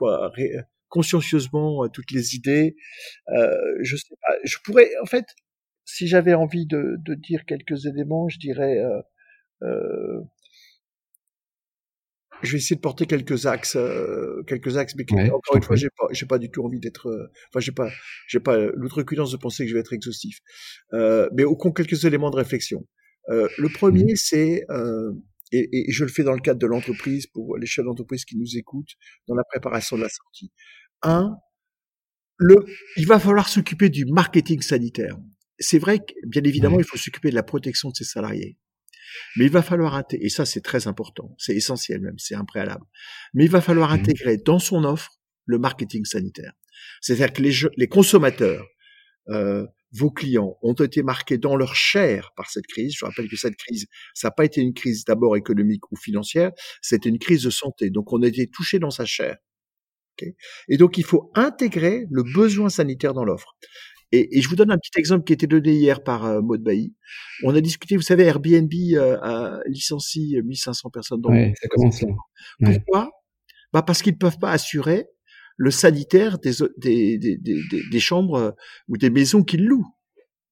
consciencieusement 0.95 1.89
toutes 1.89 2.13
les 2.13 2.37
idées. 2.37 2.77
Euh, 3.37 3.51
je 3.83 3.97
sais 3.97 4.15
pas. 4.21 4.35
Je 4.45 4.57
pourrais, 4.65 4.91
en 5.03 5.07
fait, 5.07 5.27
si 5.85 6.07
j'avais 6.07 6.35
envie 6.35 6.67
de, 6.67 6.97
de, 7.05 7.15
dire 7.15 7.45
quelques 7.47 7.87
éléments, 7.87 8.29
je 8.29 8.39
dirais. 8.39 8.79
Euh, 9.63 10.21
je 12.43 12.53
vais 12.53 12.59
essayer 12.59 12.77
de 12.77 12.81
porter 12.81 13.07
quelques 13.07 13.47
axes, 13.47 13.79
quelques 14.47 14.77
axes, 14.77 14.95
mais 14.97 15.31
encore 15.31 15.57
une 15.57 15.63
fois, 15.63 15.77
j'ai 15.77 15.89
pas, 15.91 16.07
j'ai 16.11 16.27
pas 16.27 16.39
du 16.39 16.51
tout 16.51 16.63
envie 16.63 16.81
d'être, 16.81 17.31
enfin, 17.49 17.61
j'ai 17.61 17.73
pas, 17.73 17.91
j'ai 18.29 18.41
pas 18.41 18.59
l'outrecuidance 18.75 19.33
de 19.33 19.37
penser 19.37 19.65
que 19.65 19.71
je 19.71 19.75
vais 19.75 19.81
être 19.81 19.95
exhaustif. 19.95 20.41
Euh, 20.93 21.29
mais 21.33 21.45
au 21.45 21.57
compte 21.57 21.77
quelques 21.77 22.05
éléments 22.05 22.31
de 22.31 22.37
réflexion. 22.37 22.87
Euh, 23.31 23.49
le 23.57 23.69
premier, 23.69 24.13
mmh. 24.13 24.17
c'est, 24.17 24.65
euh, 24.71 25.13
et, 25.53 25.89
et, 25.89 25.93
je 25.93 26.05
le 26.05 26.11
fais 26.11 26.25
dans 26.25 26.35
le 26.35 26.41
cadre 26.41 26.59
de 26.61 26.67
l'entreprise, 26.67 27.27
pour 27.27 27.57
les 27.57 27.67
chefs 27.67 27.85
d'entreprise 27.85 28.25
qui 28.25 28.37
nous 28.37 28.57
écoutent, 28.57 28.95
dans 29.29 29.35
la 29.35 29.45
préparation 29.45 29.97
de 29.97 30.03
la 30.03 30.09
sortie. 30.09 30.53
Un, 31.05 31.37
le, 32.39 32.57
il 32.97 33.07
va 33.07 33.19
falloir 33.19 33.49
s'occuper 33.49 33.89
du 33.89 34.05
marketing 34.07 34.61
sanitaire. 34.63 35.17
C'est 35.59 35.79
vrai 35.79 36.01
que, 36.01 36.13
bien 36.27 36.43
évidemment, 36.43 36.79
il 36.79 36.85
faut 36.85 36.97
s'occuper 36.97 37.31
de 37.31 37.37
la 37.37 37.45
protection 37.45 37.91
de 37.91 37.95
ses 37.95 38.05
salariés. 38.05 38.59
Mais 39.37 39.45
il 39.45 39.51
va 39.51 39.63
falloir 39.63 39.95
intégrer, 39.95 40.27
et 40.27 40.29
ça 40.29 40.45
c'est 40.45 40.61
très 40.61 40.89
important, 40.89 41.37
c'est 41.39 41.55
essentiel 41.55 42.01
même, 42.01 42.19
c'est 42.19 42.35
un 42.35 42.45
préalable. 42.45 42.85
Mais 43.33 43.45
il 43.45 43.51
va 43.51 43.61
falloir 43.61 43.91
mmh. 43.91 44.01
intégrer 44.01 44.37
dans 44.39 44.59
son 44.59 44.83
offre 44.83 45.21
le 45.47 45.59
marketing 45.59 46.05
sanitaire. 46.05 46.53
C'est-à-dire 47.01 47.33
que 47.33 47.43
les, 47.43 47.53
les 47.77 47.87
consommateurs, 47.87 48.67
euh, 49.29 49.65
vos 49.93 50.11
clients 50.11 50.59
ont 50.63 50.75
été 50.75 51.03
marqués 51.05 51.39
dans 51.39 51.55
leur 51.55 51.77
chair 51.77 52.33
par 52.37 52.51
cette 52.51 52.67
crise. 52.67 52.95
Je 52.99 53.05
rappelle 53.05 53.29
que 53.29 53.37
cette 53.37 53.57
crise, 53.57 53.87
ça 54.13 54.29
n'a 54.29 54.33
pas 54.33 54.45
été 54.45 54.61
une 54.61 54.75
crise 54.75 55.05
d'abord 55.05 55.37
économique 55.37 55.91
ou 55.93 55.97
financière, 55.97 56.51
c'était 56.83 57.09
une 57.09 57.21
crise 57.21 57.45
de 57.45 57.51
santé. 57.51 57.91
Donc 57.91 58.13
on 58.13 58.23
a 58.23 58.27
été 58.27 58.49
touché 58.49 58.81
dans 58.81 58.91
sa 58.91 59.05
chair. 59.05 59.37
Et 60.69 60.77
donc 60.77 60.99
il 60.99 61.05
faut 61.05 61.31
intégrer 61.35 62.07
le 62.11 62.23
besoin 62.23 62.69
sanitaire 62.69 63.15
dans 63.15 63.25
l'offre. 63.25 63.57
Et, 64.13 64.41
je 64.41 64.49
vous 64.49 64.55
donne 64.55 64.71
un 64.71 64.79
petit 64.79 64.97
exemple 64.97 65.25
qui 65.25 65.33
a 65.33 65.35
été 65.35 65.49
donné 65.49 65.73
hier 65.73 66.05
par 66.05 66.25
euh, 66.25 66.41
Maud 66.41 66.63
Bailly. 66.63 66.95
On 67.43 67.55
a 67.55 67.61
discuté, 67.61 67.97
vous 67.97 68.03
savez, 68.03 68.25
Airbnb 68.25 68.73
euh, 68.93 69.19
a 69.21 69.59
licencié 69.67 70.41
1500 70.41 70.91
personnes 70.91 71.21
dans 71.21 71.31
ouais, 71.31 71.53
ça 71.61 71.67
commence 71.67 72.01
là. 72.03 72.09
Pourquoi? 72.61 73.11
Bah 73.73 73.83
Parce 73.83 74.03
qu'ils 74.03 74.13
ne 74.13 74.19
peuvent 74.19 74.39
pas 74.39 74.53
assurer 74.53 75.09
le 75.57 75.71
sanitaire 75.71 76.39
des, 76.39 76.53
des, 76.77 77.19
des, 77.19 77.39
des, 77.91 78.01
chambres 78.01 78.37
euh, 78.37 78.51
ou 78.89 78.97
des 78.97 79.11
maisons 79.11 79.43
qu'ils 79.43 79.65
louent. 79.65 79.87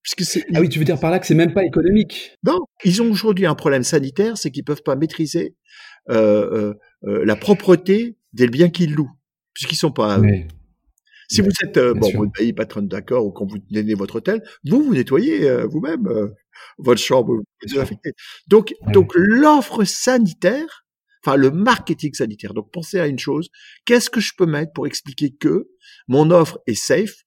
Puisque 0.02 0.24
c'est, 0.24 0.44
ah 0.54 0.60
oui, 0.60 0.68
tu 0.68 0.80
veux 0.80 0.84
dire 0.84 0.98
par 0.98 1.12
là 1.12 1.20
que 1.20 1.26
c'est 1.26 1.34
même 1.34 1.54
pas 1.54 1.64
économique? 1.64 2.36
Non, 2.44 2.58
ils 2.84 3.00
ont 3.02 3.10
aujourd'hui 3.10 3.46
un 3.46 3.54
problème 3.54 3.84
sanitaire, 3.84 4.36
c'est 4.36 4.50
qu'ils 4.50 4.64
peuvent 4.64 4.82
pas 4.82 4.96
maîtriser 4.96 5.54
euh, 6.10 6.74
euh, 7.04 7.24
la 7.24 7.36
propreté 7.36 8.16
des 8.32 8.48
biens 8.48 8.68
qu'ils 8.68 8.94
louent, 8.94 9.12
puisqu'ils 9.54 9.76
sont 9.76 9.92
pas. 9.92 10.20
Si 11.28 11.40
vous 11.40 11.50
êtes 11.64 11.78
bon, 11.78 12.10
vous 12.14 12.30
payez 12.30 12.52
patronne 12.52 12.88
d'accord 12.88 13.24
ou 13.24 13.32
quand 13.32 13.46
vous 13.46 13.58
tenez 13.58 13.94
votre 13.94 14.16
hôtel, 14.16 14.42
vous 14.64 14.82
vous 14.82 14.94
nettoyez 14.94 15.64
vous-même 15.64 16.32
votre 16.78 17.00
chambre, 17.00 17.34
vous 17.36 17.84
Donc, 18.48 18.74
donc 18.92 19.12
l'offre 19.14 19.84
sanitaire 19.84 20.82
enfin 21.24 21.36
le 21.36 21.50
marketing 21.50 22.12
sanitaire. 22.14 22.54
Donc 22.54 22.70
pensez 22.72 22.98
à 23.00 23.06
une 23.06 23.18
chose, 23.18 23.48
qu'est-ce 23.84 24.10
que 24.10 24.20
je 24.20 24.32
peux 24.36 24.46
mettre 24.46 24.72
pour 24.72 24.86
expliquer 24.86 25.30
que 25.30 25.68
mon 26.08 26.30
offre 26.30 26.60
est 26.66 26.74
safe 26.74 27.24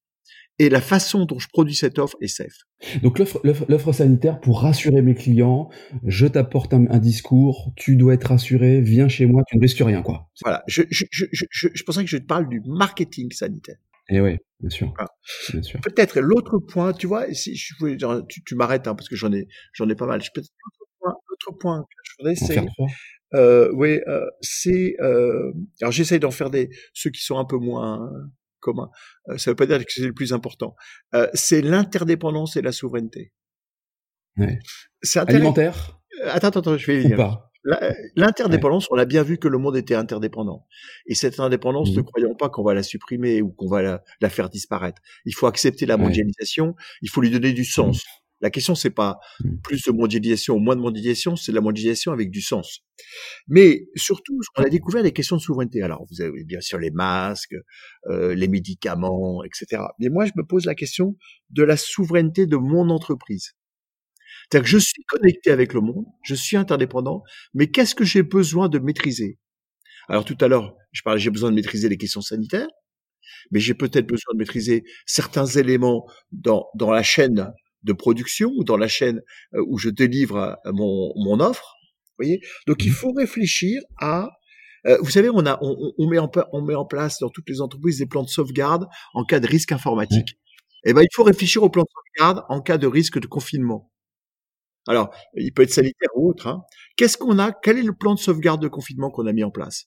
et 0.59 0.69
la 0.69 0.81
façon 0.81 1.25
dont 1.25 1.39
je 1.39 1.47
produis 1.49 1.75
cette 1.75 1.99
offre 1.99 2.17
est 2.21 2.27
safe. 2.27 2.63
Donc 3.03 3.19
l'offre 3.19 3.91
sanitaire 3.91 4.39
pour 4.39 4.61
rassurer 4.61 5.01
mes 5.01 5.15
clients, 5.15 5.69
je 6.05 6.27
t'apporte 6.27 6.73
un, 6.73 6.99
discours, 6.99 7.73
tu 7.75 7.95
dois 7.95 8.13
être 8.13 8.25
rassuré, 8.25 8.81
viens 8.81 9.07
chez 9.07 9.25
moi, 9.25 9.43
tu 9.47 9.57
ne 9.57 9.61
risques 9.61 9.79
rien 9.79 10.01
quoi. 10.01 10.29
Voilà, 10.43 10.63
je, 10.67 10.83
je, 10.89 11.05
je, 11.11 11.25
je, 11.31 11.67
je 11.73 11.83
pensais 11.83 12.03
que 12.03 12.09
je 12.09 12.17
te 12.17 12.25
parle 12.25 12.47
du 12.47 12.61
marketing 12.65 13.31
sanitaire. 13.31 13.77
Eh 14.09 14.21
oui, 14.21 14.37
bien 14.59 14.69
sûr. 14.69 14.93
Bien 15.51 15.63
sûr. 15.63 15.79
Peut-être 15.81 16.19
l'autre 16.19 16.59
point, 16.59 16.93
tu 16.93 17.07
vois, 17.07 17.33
si 17.33 17.55
je 17.55 17.73
voulais, 17.79 17.97
tu, 18.29 18.43
tu 18.43 18.55
m'arrêtes 18.55 18.87
hein, 18.87 18.95
parce 18.95 19.09
que 19.09 19.15
j'en 19.15 19.33
ai, 19.33 19.47
j'en 19.73 19.89
ai 19.89 19.95
pas 19.95 20.05
mal. 20.05 20.21
L'autre 20.35 20.49
point, 20.99 21.13
point 21.59 21.81
que 21.81 22.03
je 22.03 22.11
voudrais, 22.19 22.35
c'est 22.35 22.61
euh, 23.33 23.69
oui, 23.73 23.99
euh, 24.07 24.25
c'est. 24.41 24.95
Euh, 25.01 25.51
alors 25.81 25.91
j'essaye 25.91 26.19
d'en 26.19 26.31
faire 26.31 26.49
des 26.49 26.69
ceux 26.93 27.09
qui 27.09 27.21
sont 27.21 27.37
un 27.37 27.45
peu 27.45 27.57
moins 27.57 28.09
communs. 28.59 28.89
Euh, 29.29 29.37
ça 29.37 29.51
veut 29.51 29.55
pas 29.55 29.65
dire 29.65 29.79
que 29.79 29.91
c'est 29.91 30.05
le 30.05 30.13
plus 30.13 30.33
important. 30.33 30.75
Euh, 31.13 31.27
c'est 31.33 31.61
l'interdépendance 31.61 32.55
et 32.57 32.61
la 32.61 32.71
souveraineté. 32.71 33.31
Ouais. 34.37 34.59
C'est 35.01 35.19
alimentaire? 35.19 35.99
Attends, 36.25 36.49
attends, 36.49 36.77
je 36.77 36.87
vais 36.87 37.01
y 37.01 37.03
venir. 37.03 37.39
L'interdépendance, 38.15 38.87
on 38.91 38.97
a 38.97 39.05
bien 39.05 39.23
vu 39.23 39.37
que 39.37 39.47
le 39.47 39.57
monde 39.57 39.75
était 39.75 39.95
interdépendant. 39.95 40.67
Et 41.07 41.15
cette 41.15 41.39
indépendance, 41.39 41.95
ne 41.95 42.01
mmh. 42.01 42.05
croyons 42.05 42.35
pas 42.35 42.49
qu'on 42.49 42.63
va 42.63 42.73
la 42.73 42.83
supprimer 42.83 43.41
ou 43.41 43.51
qu'on 43.51 43.67
va 43.67 43.81
la, 43.81 44.03
la, 44.21 44.29
faire 44.29 44.49
disparaître. 44.49 45.01
Il 45.25 45.33
faut 45.33 45.47
accepter 45.47 45.85
la 45.85 45.97
mondialisation, 45.97 46.75
il 47.01 47.09
faut 47.09 47.21
lui 47.21 47.31
donner 47.31 47.53
du 47.53 47.65
sens. 47.65 47.97
Mmh. 47.97 48.24
La 48.45 48.51
question, 48.51 48.75
c'est 48.75 48.91
pas 48.91 49.17
mmh. 49.43 49.57
plus 49.63 49.81
de 49.81 49.91
mondialisation 49.91 50.53
ou 50.53 50.59
moins 50.59 50.75
de 50.75 50.81
mondialisation, 50.81 51.35
c'est 51.35 51.51
la 51.51 51.61
mondialisation 51.61 52.11
avec 52.11 52.29
du 52.29 52.41
sens. 52.41 52.81
Mais 53.47 53.87
surtout, 53.95 54.39
on 54.55 54.61
a 54.61 54.69
découvert 54.69 55.01
des 55.01 55.13
questions 55.13 55.37
de 55.37 55.41
souveraineté. 55.41 55.81
Alors, 55.81 56.05
vous 56.11 56.21
avez 56.21 56.43
bien 56.43 56.61
sûr 56.61 56.77
les 56.77 56.91
masques, 56.91 57.55
euh, 58.05 58.35
les 58.35 58.47
médicaments, 58.47 59.43
etc. 59.43 59.81
Mais 59.97 60.09
moi, 60.09 60.27
je 60.27 60.33
me 60.35 60.45
pose 60.45 60.65
la 60.65 60.75
question 60.75 61.17
de 61.49 61.63
la 61.63 61.75
souveraineté 61.75 62.45
de 62.45 62.55
mon 62.55 62.91
entreprise. 62.91 63.53
C'est-à-dire 64.43 64.65
que 64.65 64.69
je 64.69 64.77
suis 64.77 65.03
connecté 65.07 65.49
avec 65.49 65.73
le 65.73 65.81
monde, 65.81 66.05
je 66.23 66.35
suis 66.35 66.55
interdépendant, 66.55 67.23
mais 67.55 67.71
qu'est-ce 67.71 67.95
que 67.95 68.05
j'ai 68.05 68.21
besoin 68.21 68.69
de 68.69 68.77
maîtriser? 68.77 69.39
Alors 70.07 70.23
tout 70.23 70.37
à 70.39 70.47
l'heure, 70.47 70.75
je 70.91 71.01
parlais, 71.01 71.19
j'ai 71.19 71.31
besoin 71.31 71.49
de 71.49 71.55
maîtriser 71.55 71.89
les 71.89 71.97
questions 71.97 72.21
sanitaires, 72.21 72.69
mais 73.49 73.59
j'ai 73.59 73.73
peut-être 73.73 74.05
besoin 74.05 74.33
de 74.33 74.37
maîtriser 74.37 74.83
certains 75.07 75.47
éléments 75.47 76.07
dans, 76.31 76.67
dans 76.75 76.91
la 76.91 77.01
chaîne 77.01 77.51
de 77.85 77.93
production 77.93 78.51
ou 78.57 78.63
dans 78.63 78.77
la 78.77 78.87
chaîne 78.87 79.21
euh, 79.53 79.63
où 79.67 79.77
je 79.77 79.89
délivre 79.89 80.37
euh, 80.65 80.71
mon, 80.73 81.13
mon 81.15 81.39
offre. 81.39 81.75
Vous 82.17 82.25
voyez 82.25 82.41
Donc 82.67 82.83
il 82.83 82.91
mmh 82.91 82.95
faut 82.95 83.11
réfléchir 83.13 83.81
à 83.99 84.29
euh, 84.87 84.97
vous 85.01 85.09
savez, 85.09 85.29
on, 85.29 85.45
a, 85.47 85.57
on, 85.61 85.93
on, 85.97 86.07
met 86.07 86.19
en, 86.19 86.29
on 86.51 86.61
met 86.61 86.75
en 86.75 86.85
place 86.85 87.17
dans 87.19 87.29
toutes 87.29 87.49
les 87.49 87.59
entreprises 87.59 87.97
des 87.97 88.05
plans 88.05 88.23
de 88.23 88.29
sauvegarde 88.29 88.85
en 89.15 89.23
cas 89.23 89.39
de 89.39 89.47
risque 89.47 89.71
informatique. 89.71 90.37
Eh 90.83 90.93
ben, 90.93 91.01
il 91.01 91.07
faut 91.11 91.23
réfléchir 91.23 91.63
au 91.63 91.69
plan 91.71 91.81
de 91.81 91.89
sauvegarde 91.89 92.45
en 92.49 92.61
cas 92.61 92.77
de 92.77 92.85
risque 92.85 93.19
de 93.19 93.25
confinement. 93.25 93.91
Alors, 94.87 95.09
il 95.35 95.51
peut 95.51 95.63
être 95.63 95.73
sanitaire 95.73 96.09
ou 96.15 96.29
autre. 96.29 96.45
Hein. 96.45 96.63
Qu'est-ce 96.95 97.17
qu'on 97.17 97.39
a? 97.39 97.51
Quel 97.51 97.79
est 97.79 97.83
le 97.83 97.95
plan 97.95 98.13
de 98.13 98.19
sauvegarde 98.19 98.61
de 98.61 98.67
confinement 98.67 99.09
qu'on 99.09 99.25
a 99.25 99.33
mis 99.33 99.43
en 99.43 99.49
place? 99.49 99.85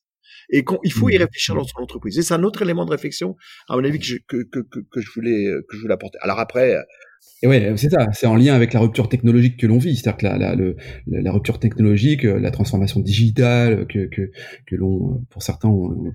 Et 0.50 0.64
il 0.84 0.92
faut 0.92 1.08
y 1.08 1.16
mmh. 1.16 1.22
réfléchir 1.22 1.54
dans 1.54 1.64
son 1.64 1.78
entreprise. 1.78 2.18
Et 2.18 2.22
c'est 2.22 2.34
un 2.34 2.42
autre 2.42 2.62
élément 2.62 2.84
de 2.84 2.90
réflexion, 2.90 3.36
à 3.68 3.76
mon 3.76 3.84
avis, 3.84 3.98
que 3.98 4.04
je, 4.04 4.16
que, 4.26 4.42
que, 4.42 4.60
que 4.60 5.00
je 5.00 5.10
voulais 5.14 5.50
que 5.68 5.76
je 5.76 5.82
voulais 5.82 5.94
apporter. 5.94 6.18
Alors 6.22 6.38
après, 6.38 6.76
et 7.42 7.46
ouais, 7.46 7.72
c'est 7.76 7.90
ça, 7.90 8.06
c'est 8.12 8.26
en 8.26 8.34
lien 8.34 8.54
avec 8.54 8.72
la 8.72 8.80
rupture 8.80 9.08
technologique 9.08 9.58
que 9.58 9.66
l'on 9.66 9.78
vit, 9.78 9.96
c'est-à-dire 9.96 10.16
que 10.16 10.26
la, 10.26 10.38
la, 10.38 10.56
la, 10.56 10.72
la, 11.06 11.32
rupture 11.32 11.60
technologique, 11.60 12.24
euh, 12.24 12.40
la 12.40 12.50
transformation 12.50 12.98
digitale 12.98 13.86
que, 13.86 14.06
que, 14.06 14.30
que 14.66 14.74
l'on, 14.74 15.14
euh, 15.14 15.18
pour 15.30 15.42
certains, 15.42 15.68
ont, 15.68 16.12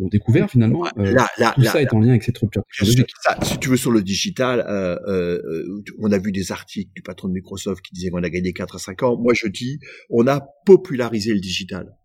ont 0.00 0.08
découvert 0.08 0.50
finalement, 0.50 0.84
euh, 0.98 1.14
tout 1.54 1.62
ça 1.64 1.80
est 1.80 1.92
en 1.92 2.00
lien 2.00 2.10
avec 2.10 2.24
cette 2.24 2.38
rupture 2.38 2.62
technologique. 2.64 3.10
Ça, 3.22 3.38
si 3.42 3.58
tu 3.58 3.68
veux 3.68 3.76
sur 3.76 3.92
le 3.92 4.02
digital, 4.02 4.64
euh, 4.68 4.98
euh, 5.06 5.82
on 6.00 6.10
a 6.10 6.18
vu 6.18 6.32
des 6.32 6.50
articles 6.50 6.90
du 6.94 7.02
patron 7.02 7.28
de 7.28 7.34
Microsoft 7.34 7.82
qui 7.82 7.94
disait 7.94 8.10
qu'on 8.10 8.22
a 8.22 8.30
gagné 8.30 8.52
4 8.52 8.76
à 8.76 8.78
5 8.78 9.02
ans. 9.04 9.16
Moi, 9.16 9.34
je 9.34 9.46
dis, 9.46 9.78
on 10.10 10.26
a 10.26 10.44
popularisé 10.66 11.32
le 11.32 11.40
digital. 11.40 11.96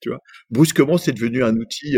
Tu 0.00 0.10
vois, 0.10 0.20
brusquement, 0.50 0.98
c'est 0.98 1.12
devenu 1.12 1.42
un 1.42 1.56
outil 1.56 1.96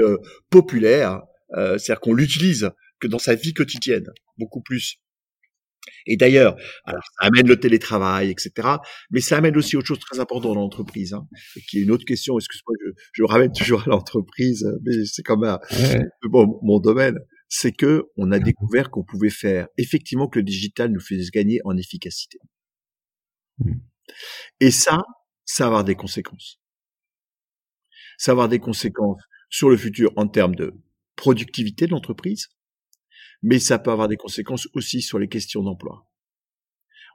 populaire, 0.51 1.23
c'est-à-dire 1.55 2.01
qu'on 2.01 2.15
l'utilise 2.15 2.71
que 3.01 3.07
dans 3.07 3.19
sa 3.19 3.35
vie 3.35 3.55
quotidienne, 3.55 4.07
beaucoup 4.39 4.61
plus. 4.61 4.99
Et 6.07 6.17
d'ailleurs, 6.17 6.57
alors 6.85 7.03
ça 7.03 7.27
amène 7.27 7.47
le 7.49 7.59
télétravail, 7.59 8.31
etc. 8.31 8.69
Mais 9.11 9.21
ça 9.21 9.39
amène 9.39 9.57
aussi 9.57 9.77
autre 9.77 9.87
chose 9.87 10.01
très 10.01 10.21
important 10.21 10.55
dans 10.55 10.61
l'entreprise, 10.61 11.15
hein, 11.15 11.27
qui 11.69 11.79
est 11.79 11.83
une 11.83 11.91
autre 11.91 12.05
question. 12.05 12.39
Excuse-moi, 12.39 12.75
je, 12.85 12.91
je 13.13 13.23
ramène 13.23 13.53
toujours 13.53 13.83
à 13.83 13.87
l'entreprise, 13.87 14.67
mais 14.83 15.05
c'est 15.05 15.23
comme 15.23 15.45
un, 15.45 15.59
bon, 16.25 16.59
mon 16.63 16.79
domaine. 16.81 17.19
C'est 17.49 17.73
que 17.73 18.05
on 18.17 18.31
a 18.33 18.39
découvert 18.39 18.91
qu'on 18.91 19.05
pouvait 19.05 19.31
faire 19.31 19.69
effectivement 19.79 20.29
que 20.29 20.39
le 20.39 20.45
digital 20.45 20.93
nous 20.93 21.01
faisait 21.01 21.31
gagner 21.33 21.61
en 21.65 21.77
efficacité. 21.79 22.39
Mmh. 23.59 23.73
Et 24.61 24.71
ça, 24.71 25.03
ça 25.47 25.65
va 25.65 25.69
avoir 25.69 25.85
des 25.85 25.95
conséquences. 25.95 26.61
Ça 28.19 28.33
va 28.33 28.43
avoir 28.43 28.49
des 28.51 28.59
conséquences 28.59 29.23
sur 29.49 29.71
le 29.71 29.79
futur 29.79 30.13
en 30.17 30.29
termes 30.29 30.55
de 30.55 30.75
productivité 31.17 31.87
de 31.87 31.93
l'entreprise, 31.93 32.49
mais 33.43 33.59
ça 33.59 33.79
peut 33.79 33.91
avoir 33.91 34.09
des 34.09 34.17
conséquences 34.17 34.69
aussi 34.75 35.01
sur 35.01 35.19
les 35.19 35.29
questions 35.29 35.63
d'emploi. 35.63 36.07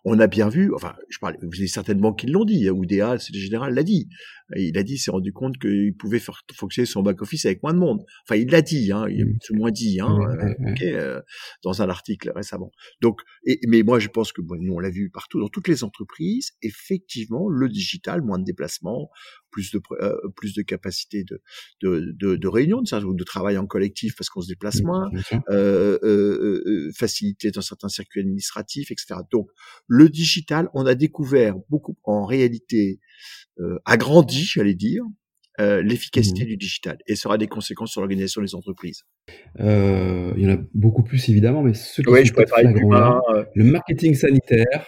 On 0.05 0.19
a 0.19 0.27
bien 0.27 0.49
vu, 0.49 0.73
enfin, 0.75 0.95
je 1.09 1.17
parle, 1.19 1.37
vous 1.41 1.57
avez 1.57 1.67
certainement 1.67 2.13
qui 2.13 2.27
l'ont 2.27 2.43
dit, 2.43 2.69
Oudéa, 2.69 3.17
c'est 3.19 3.33
le 3.33 3.39
général, 3.39 3.73
l'a 3.73 3.83
dit. 3.83 4.09
Il 4.55 4.77
a 4.77 4.83
dit, 4.83 4.97
s'est 4.97 5.11
rendu 5.11 5.31
compte 5.31 5.57
qu'il 5.57 5.95
pouvait 5.95 6.19
faire 6.19 6.41
fonctionner 6.53 6.85
son 6.85 7.01
back-office 7.01 7.45
avec 7.45 7.63
moins 7.63 7.73
de 7.73 7.79
monde. 7.79 8.03
Enfin, 8.27 8.35
il 8.35 8.49
l'a 8.49 8.61
dit, 8.61 8.91
hein, 8.91 9.05
il 9.09 9.21
a 9.21 9.25
mmh. 9.25 9.37
plus 9.39 9.55
ou 9.55 9.57
moins 9.57 9.71
dit, 9.71 9.99
hein, 10.01 10.19
euh, 10.19 10.75
euh, 10.81 11.21
dans 11.63 11.81
un 11.81 11.89
article 11.89 12.31
récemment. 12.35 12.71
Donc, 13.01 13.21
et, 13.45 13.59
mais 13.67 13.83
moi, 13.83 13.99
je 13.99 14.09
pense 14.09 14.33
que, 14.33 14.41
bon, 14.41 14.57
nous, 14.59 14.73
on 14.73 14.79
l'a 14.79 14.89
vu 14.89 15.09
partout, 15.09 15.39
dans 15.39 15.47
toutes 15.47 15.69
les 15.69 15.83
entreprises, 15.83 16.51
effectivement, 16.61 17.47
le 17.49 17.69
digital, 17.69 18.21
moins 18.21 18.39
de 18.39 18.43
déplacements, 18.43 19.09
plus 19.53 19.71
de 19.71 19.79
euh, 20.01 20.17
plus 20.35 20.53
de 20.53 20.63
capacité 20.63 21.23
de 21.23 21.41
de, 21.81 22.11
de, 22.19 22.35
de 22.35 22.47
réunion, 22.47 22.81
de, 22.81 23.15
de 23.15 23.23
travail 23.23 23.57
en 23.57 23.65
collectif 23.65 24.15
parce 24.17 24.29
qu'on 24.29 24.41
se 24.41 24.47
déplace 24.47 24.81
mmh, 24.81 24.85
moins, 24.85 25.09
euh, 25.49 25.99
euh, 26.03 26.63
euh, 26.65 26.91
facilité 26.97 27.51
dans 27.51 27.61
certains 27.61 27.87
circuits 27.87 28.21
administratifs, 28.21 28.91
etc. 28.91 29.21
Donc 29.31 29.49
le 29.93 30.09
digital, 30.09 30.69
on 30.73 30.87
a 30.87 30.95
découvert 30.95 31.55
beaucoup 31.69 31.95
en 32.03 32.25
réalité 32.25 32.99
euh, 33.59 33.77
agrandi, 33.85 34.43
j'allais 34.43 34.73
dire, 34.73 35.03
euh, 35.61 35.83
l'efficacité 35.83 36.45
mmh. 36.45 36.47
du 36.47 36.57
digital 36.57 36.97
et 37.05 37.15
ça 37.15 37.29
aura 37.29 37.37
des 37.37 37.45
conséquences 37.45 37.91
sur 37.91 38.01
l'organisation 38.01 38.41
des 38.41 38.55
entreprises. 38.55 39.03
Euh, 39.59 40.33
il 40.35 40.43
y 40.43 40.47
en 40.47 40.55
a 40.55 40.57
beaucoup 40.73 41.03
plus 41.03 41.29
évidemment, 41.29 41.61
mais 41.61 41.75
ce 41.75 42.01
qui 42.01 42.09
oui, 42.09 42.25
je 42.25 42.33
le 42.33 43.63
marketing 43.63 44.15
sanitaire, 44.15 44.87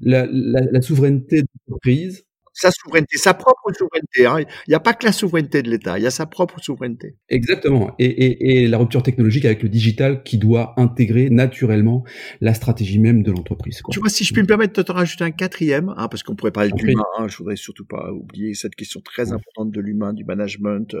la, 0.00 0.28
la, 0.30 0.60
la 0.60 0.80
souveraineté 0.82 1.42
d'entreprise, 1.42 2.27
sa 2.58 2.70
souveraineté, 2.72 3.16
sa 3.18 3.34
propre 3.34 3.72
souveraineté. 3.72 4.26
Hein. 4.26 4.40
Il 4.66 4.70
n'y 4.70 4.74
a 4.74 4.80
pas 4.80 4.92
que 4.92 5.06
la 5.06 5.12
souveraineté 5.12 5.62
de 5.62 5.70
l'État, 5.70 5.98
il 5.98 6.02
y 6.02 6.06
a 6.06 6.10
sa 6.10 6.26
propre 6.26 6.60
souveraineté. 6.60 7.16
Exactement. 7.28 7.94
Et, 7.98 8.06
et, 8.06 8.62
et, 8.64 8.68
la 8.68 8.78
rupture 8.78 9.02
technologique 9.02 9.44
avec 9.44 9.62
le 9.62 9.68
digital 9.68 10.24
qui 10.24 10.38
doit 10.38 10.74
intégrer 10.76 11.30
naturellement 11.30 12.04
la 12.40 12.54
stratégie 12.54 12.98
même 12.98 13.22
de 13.22 13.30
l'entreprise. 13.30 13.80
Tu 13.90 14.00
vois, 14.00 14.08
si 14.08 14.24
je 14.24 14.32
puis 14.32 14.42
me 14.42 14.48
permettre 14.48 14.74
de 14.74 14.82
te 14.82 14.90
rajouter 14.90 15.22
un 15.22 15.30
quatrième, 15.30 15.94
hein, 15.96 16.08
parce 16.08 16.24
qu'on 16.24 16.34
pourrait 16.34 16.50
parler 16.50 16.70
de 16.70 16.84
l'humain, 16.84 17.04
hein, 17.18 17.28
je 17.28 17.36
voudrais 17.36 17.56
surtout 17.56 17.86
pas 17.86 18.10
oublier 18.12 18.54
cette 18.54 18.74
question 18.74 19.00
très 19.00 19.32
importante 19.32 19.70
de 19.70 19.80
l'humain, 19.80 20.12
du 20.12 20.24
management. 20.24 20.96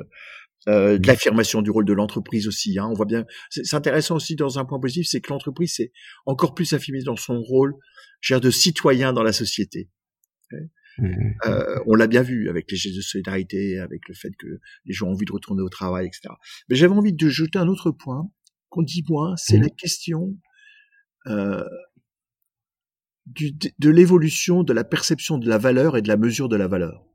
euh, 0.68 0.98
de 0.98 1.06
l'affirmation 1.06 1.62
du 1.62 1.70
rôle 1.70 1.84
de 1.84 1.92
l'entreprise 1.92 2.46
aussi. 2.46 2.78
Hein. 2.78 2.88
On 2.90 2.94
voit 2.94 3.06
bien, 3.06 3.24
c'est 3.48 3.74
intéressant 3.74 4.16
aussi 4.16 4.36
dans 4.36 4.58
un 4.58 4.64
point 4.64 4.78
positif, 4.78 5.06
c'est 5.08 5.20
que 5.20 5.30
l'entreprise 5.32 5.74
s'est 5.74 5.92
encore 6.26 6.54
plus 6.54 6.72
affirmée 6.72 7.02
dans 7.02 7.16
son 7.16 7.40
rôle, 7.40 7.74
de 8.30 8.50
citoyen 8.50 9.12
dans 9.12 9.22
la 9.22 9.32
société. 9.32 9.88
Mmh. 10.98 11.34
Euh, 11.46 11.78
on 11.86 11.94
l'a 11.94 12.06
bien 12.06 12.22
vu 12.22 12.48
avec 12.48 12.70
les 12.70 12.76
gestes 12.76 12.96
de 12.96 13.00
solidarité, 13.00 13.78
avec 13.78 14.08
le 14.08 14.14
fait 14.14 14.30
que 14.36 14.46
les 14.84 14.92
gens 14.92 15.06
ont 15.06 15.12
envie 15.12 15.24
de 15.24 15.32
retourner 15.32 15.62
au 15.62 15.68
travail, 15.68 16.06
etc. 16.06 16.34
Mais 16.68 16.76
j'avais 16.76 16.94
envie 16.94 17.12
de 17.12 17.28
jeter 17.28 17.58
un 17.58 17.68
autre 17.68 17.90
point 17.90 18.30
qu'on 18.68 18.82
dit 18.82 19.04
moins, 19.08 19.36
c'est 19.36 19.58
mmh. 19.58 19.62
la 19.62 19.68
question 19.70 20.38
euh, 21.26 21.64
du, 23.26 23.52
de 23.52 23.90
l'évolution 23.90 24.62
de 24.62 24.72
la 24.72 24.84
perception 24.84 25.38
de 25.38 25.48
la 25.48 25.58
valeur 25.58 25.96
et 25.96 26.02
de 26.02 26.08
la 26.08 26.16
mesure 26.16 26.48
de 26.48 26.56
la 26.56 26.68
valeur. 26.68 27.06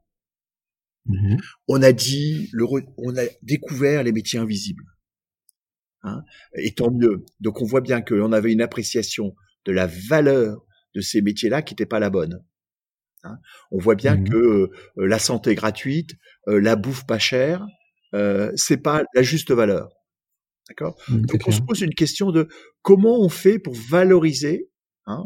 Mmh. 1.06 1.38
On 1.68 1.82
a 1.82 1.92
dit, 1.92 2.50
le, 2.54 2.66
on 2.98 3.18
a 3.18 3.24
découvert 3.42 4.04
les 4.04 4.12
métiers 4.12 4.40
invisibles. 4.40 4.86
Hein, 6.04 6.24
et 6.56 6.74
tant 6.74 6.92
mieux. 6.92 7.26
Donc 7.40 7.62
on 7.62 7.66
voit 7.66 7.82
bien 7.82 8.02
qu'on 8.02 8.32
avait 8.32 8.52
une 8.52 8.62
appréciation 8.62 9.36
de 9.66 9.72
la 9.72 9.88
valeur 9.88 10.66
de 10.96 11.02
ces 11.02 11.22
métiers-là 11.22 11.62
qui 11.62 11.74
n'était 11.74 11.86
pas 11.86 12.00
la 12.00 12.10
bonne. 12.10 12.44
Hein. 13.24 13.38
On 13.72 13.78
voit 13.80 13.96
bien 13.96 14.16
mmh 14.16 14.30
que 14.30 14.36
euh, 14.36 14.70
la 14.98 15.20
santé 15.20 15.56
gratuite, 15.56 16.12
euh, 16.48 16.60
la 16.60 16.76
bouffe 16.76 17.06
pas 17.06 17.20
chère, 17.20 17.66
euh, 18.14 18.52
c'est 18.56 18.78
pas 18.78 19.04
la 19.14 19.24
juste 19.24 19.52
valeur. 19.52 19.90
D'accord? 20.70 20.98
Mmh, 21.10 21.26
Donc 21.26 21.42
on 21.48 21.52
se 21.52 21.62
pose 21.62 21.82
une 21.82 21.94
question 21.94 22.32
de 22.32 22.48
comment 22.82 23.20
on 23.20 23.30
fait 23.30 23.60
pour 23.60 23.74
valoriser 23.74 24.70
hein, 25.06 25.24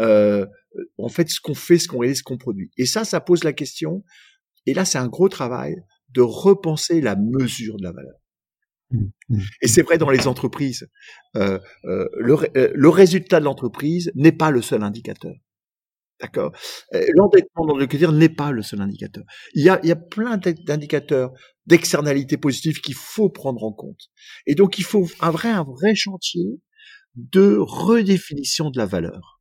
euh, 0.00 0.46
en 0.98 1.08
fait 1.08 1.28
ce 1.28 1.40
qu'on 1.40 1.54
fait, 1.54 1.78
ce 1.78 1.88
qu'on 1.88 1.98
réalise, 1.98 2.18
ce 2.18 2.22
qu'on 2.22 2.38
produit. 2.38 2.70
Et 2.76 2.86
ça, 2.86 3.04
ça 3.04 3.20
pose 3.20 3.44
la 3.44 3.52
question. 3.52 4.04
Et 4.66 4.74
là, 4.74 4.84
c'est 4.84 4.98
un 4.98 5.08
gros 5.08 5.28
travail 5.28 5.76
de 6.10 6.20
repenser 6.20 7.00
la 7.00 7.16
mesure 7.16 7.76
de 7.78 7.84
la 7.84 7.92
valeur. 7.92 8.16
Mmh, 8.90 9.38
et 9.62 9.68
c'est 9.68 9.82
vrai 9.82 9.98
dans 9.98 10.10
les 10.10 10.28
entreprises. 10.28 10.88
Euh, 11.36 11.58
euh, 11.84 12.08
le, 12.16 12.36
le 12.54 12.88
résultat 12.88 13.40
de 13.40 13.44
l'entreprise 13.44 14.12
n'est 14.14 14.32
pas 14.32 14.50
le 14.50 14.62
seul 14.62 14.82
indicateur. 14.82 15.34
D'accord 16.20 16.52
L'endettement 17.14 17.66
dans 17.66 17.76
le 17.76 17.86
dire 17.86 18.12
n'est 18.12 18.28
pas 18.30 18.50
le 18.50 18.62
seul 18.62 18.80
indicateur. 18.80 19.24
Il 19.54 19.64
y 19.64 19.68
a, 19.68 19.78
il 19.82 19.88
y 19.88 19.92
a 19.92 19.96
plein 19.96 20.38
d'indicateurs, 20.38 21.32
d'externalités 21.66 22.38
positives 22.38 22.80
qu'il 22.80 22.94
faut 22.94 23.28
prendre 23.28 23.62
en 23.64 23.72
compte. 23.72 24.08
Et 24.46 24.54
donc, 24.54 24.78
il 24.78 24.84
faut 24.84 25.06
un 25.20 25.30
vrai, 25.30 25.50
un 25.50 25.64
vrai 25.64 25.94
chantier 25.94 26.60
de 27.16 27.56
redéfinition 27.58 28.70
de 28.70 28.78
la 28.78 28.86
valeur. 28.86 29.40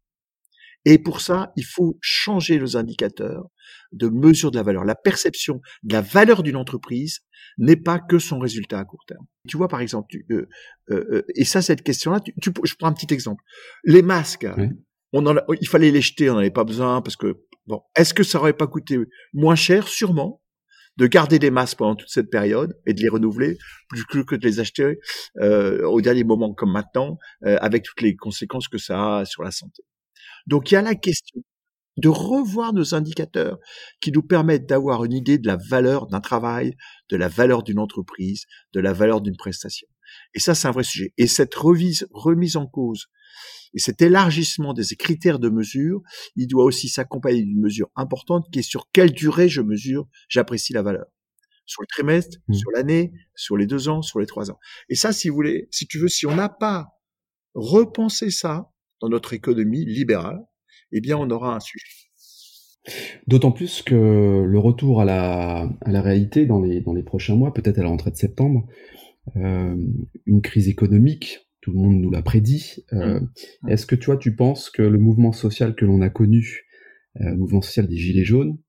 Et 0.85 0.99
pour 0.99 1.19
ça, 1.21 1.51
il 1.55 1.65
faut 1.65 1.97
changer 2.01 2.59
les 2.59 2.75
indicateurs 2.75 3.49
de 3.91 4.07
mesure 4.07 4.51
de 4.51 4.57
la 4.57 4.63
valeur. 4.63 4.85
La 4.85 4.95
perception 4.95 5.61
de 5.83 5.93
la 5.93 6.01
valeur 6.01 6.43
d'une 6.43 6.55
entreprise 6.55 7.21
n'est 7.57 7.75
pas 7.75 7.99
que 7.99 8.19
son 8.19 8.37
résultat 8.37 8.79
à 8.79 8.85
court 8.85 9.03
terme. 9.07 9.25
Tu 9.47 9.57
vois, 9.57 9.67
par 9.67 9.81
exemple, 9.81 10.15
euh, 10.31 10.47
euh, 10.91 11.05
euh 11.11 11.25
et 11.35 11.45
ça, 11.45 11.61
cette 11.61 11.81
question-là, 11.81 12.19
je 12.41 12.75
prends 12.77 12.87
un 12.87 12.93
petit 12.93 13.13
exemple. 13.13 13.43
Les 13.83 14.03
masques, 14.03 14.47
on 15.13 15.25
en 15.25 15.35
il 15.61 15.67
fallait 15.67 15.91
les 15.91 16.01
jeter, 16.01 16.29
on 16.29 16.33
n'en 16.33 16.39
avait 16.39 16.51
pas 16.51 16.63
besoin 16.63 17.01
parce 17.01 17.15
que 17.15 17.45
bon, 17.67 17.81
est-ce 17.95 18.13
que 18.13 18.23
ça 18.23 18.39
aurait 18.39 18.53
pas 18.53 18.67
coûté 18.67 18.97
moins 19.33 19.55
cher, 19.55 19.87
sûrement, 19.87 20.41
de 20.97 21.07
garder 21.07 21.39
des 21.39 21.51
masques 21.51 21.77
pendant 21.77 21.95
toute 21.95 22.09
cette 22.09 22.29
période 22.29 22.73
et 22.85 22.93
de 22.93 23.01
les 23.01 23.09
renouveler 23.09 23.57
plus 23.89 24.25
que 24.25 24.35
de 24.35 24.47
les 24.47 24.59
acheter 24.59 24.99
euh, 25.41 25.85
au 25.85 26.01
dernier 26.01 26.23
moment 26.23 26.53
comme 26.53 26.71
maintenant, 26.71 27.17
euh, 27.45 27.57
avec 27.59 27.83
toutes 27.83 28.01
les 28.01 28.15
conséquences 28.15 28.67
que 28.67 28.77
ça 28.77 29.17
a 29.17 29.25
sur 29.25 29.43
la 29.43 29.51
santé. 29.51 29.83
Donc 30.47 30.71
il 30.71 30.75
y 30.75 30.77
a 30.77 30.81
la 30.81 30.95
question 30.95 31.41
de 31.97 32.09
revoir 32.09 32.73
nos 32.73 32.93
indicateurs 32.93 33.57
qui 34.01 34.11
nous 34.11 34.21
permettent 34.21 34.67
d'avoir 34.67 35.05
une 35.05 35.13
idée 35.13 35.37
de 35.37 35.47
la 35.47 35.57
valeur 35.57 36.07
d'un 36.07 36.19
travail, 36.19 36.75
de 37.09 37.15
la 37.15 37.29
valeur 37.29 37.63
d'une 37.63 37.79
entreprise, 37.79 38.45
de 38.73 38.81
la 38.81 38.91
valeur 38.91 39.21
d'une 39.21 39.37
prestation. 39.37 39.87
Et 40.33 40.39
ça, 40.39 40.55
c'est 40.55 40.67
un 40.67 40.71
vrai 40.71 40.83
sujet. 40.83 41.13
Et 41.17 41.27
cette 41.27 41.55
revise, 41.55 42.07
remise 42.11 42.57
en 42.57 42.67
cause 42.67 43.07
et 43.73 43.79
cet 43.79 44.01
élargissement 44.01 44.73
des 44.73 44.83
critères 44.97 45.39
de 45.39 45.49
mesure, 45.49 46.01
il 46.35 46.47
doit 46.47 46.63
aussi 46.63 46.87
s'accompagner 46.87 47.43
d'une 47.43 47.59
mesure 47.59 47.89
importante 47.95 48.45
qui 48.51 48.59
est 48.59 48.63
sur 48.63 48.89
quelle 48.91 49.11
durée 49.11 49.49
je 49.49 49.61
mesure, 49.61 50.07
j'apprécie 50.29 50.73
la 50.73 50.81
valeur. 50.81 51.05
Sur 51.65 51.81
le 51.81 51.87
trimestre, 51.87 52.37
mmh. 52.47 52.53
sur 52.53 52.71
l'année, 52.71 53.11
sur 53.35 53.57
les 53.57 53.65
deux 53.65 53.89
ans, 53.89 54.01
sur 54.01 54.19
les 54.19 54.27
trois 54.27 54.51
ans. 54.51 54.59
Et 54.89 54.95
ça, 54.95 55.11
si 55.11 55.29
vous 55.29 55.35
voulez, 55.35 55.67
si 55.71 55.87
tu 55.87 55.97
veux, 55.97 56.07
si 56.07 56.25
on 56.27 56.35
n'a 56.35 56.49
pas 56.49 56.89
repensé 57.55 58.29
ça 58.29 58.71
dans 59.01 59.09
notre 59.09 59.33
économie 59.33 59.83
libérale, 59.83 60.45
eh 60.91 61.01
bien, 61.01 61.17
on 61.17 61.29
aura 61.29 61.55
un 61.55 61.59
sujet. 61.59 61.87
D'autant 63.27 63.51
plus 63.51 63.81
que 63.81 64.45
le 64.45 64.59
retour 64.59 65.01
à 65.01 65.05
la, 65.05 65.69
à 65.81 65.91
la 65.91 66.01
réalité 66.01 66.45
dans 66.45 66.61
les, 66.61 66.81
dans 66.81 66.93
les 66.93 67.03
prochains 67.03 67.35
mois, 67.35 67.53
peut-être 67.53 67.79
à 67.79 67.83
la 67.83 67.89
rentrée 67.89 68.11
de 68.11 68.15
septembre, 68.15 68.67
euh, 69.35 69.75
une 70.25 70.41
crise 70.41 70.67
économique 70.67 71.44
tout 71.65 71.71
le 71.71 71.79
monde 71.79 71.99
nous 71.99 72.11
l'a 72.11 72.21
prédit. 72.21 72.85
Euh, 72.93 73.19
mmh. 73.19 73.69
Est-ce 73.69 73.87
que 73.87 73.95
tu 73.95 74.05
vois, 74.05 74.17
tu 74.17 74.35
penses 74.35 74.69
que 74.69 74.83
le 74.83 74.99
mouvement 74.99 75.31
social 75.31 75.73
que 75.73 75.83
l'on 75.83 76.01
a 76.01 76.11
connu, 76.11 76.67
euh, 77.21 77.31
le 77.31 77.37
mouvement 77.37 77.63
social 77.63 77.87
des 77.87 77.97
Gilets 77.97 78.23
jaunes, 78.23 78.59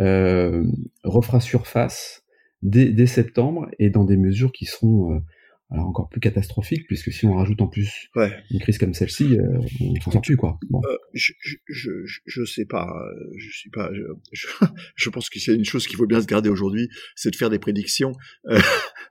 euh, 0.00 0.64
refera 1.04 1.38
surface 1.38 2.24
dès, 2.62 2.86
dès, 2.86 3.06
septembre 3.06 3.68
et 3.78 3.88
dans 3.88 4.02
des 4.02 4.16
mesures 4.16 4.50
qui 4.50 4.64
seront 4.64 5.22
alors 5.70 5.86
encore 5.86 6.08
plus 6.08 6.20
catastrophiques, 6.20 6.88
puisque 6.88 7.12
si 7.12 7.24
on 7.24 7.34
rajoute 7.34 7.62
en 7.62 7.68
plus 7.68 8.10
une 8.50 8.58
crise 8.58 8.78
comme 8.78 8.94
celle-ci, 8.94 9.38
on 9.80 9.94
s'en 10.00 10.10
sort 10.10 10.22
plus 10.22 10.36
quoi. 10.36 10.58
Bon. 10.70 10.80
je, 11.12 11.32
je, 11.40 11.56
je, 11.68 11.90
je, 12.26 12.44
sais 12.44 12.64
pas, 12.64 12.92
je 13.36 13.48
suis 13.50 13.70
pas, 13.70 13.90
je, 13.92 14.48
je, 14.96 15.08
pense 15.08 15.30
que 15.30 15.38
c'est 15.38 15.54
une 15.54 15.64
chose 15.64 15.86
qu'il 15.86 15.96
faut 15.96 16.06
bien 16.06 16.20
se 16.20 16.26
garder 16.26 16.48
aujourd'hui, 16.48 16.88
c'est 17.14 17.30
de 17.30 17.36
faire 17.36 17.50
des 17.50 17.60
prédictions 17.60 18.12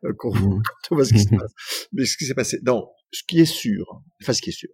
mmh. 0.03 0.61
on 0.91 0.95
voit 0.95 1.05
ce 1.05 1.13
qui 1.13 1.19
se 1.19 1.29
passe. 1.29 1.53
Mais 1.93 2.05
ce 2.05 2.17
qui 2.17 2.25
s'est 2.25 2.33
passé, 2.33 2.59
non, 2.65 2.89
ce 3.11 3.23
qui 3.27 3.39
est 3.39 3.45
sûr, 3.45 4.01
enfin 4.21 4.33
ce 4.33 4.41
qui 4.41 4.49
est 4.49 4.53
sûr, 4.53 4.69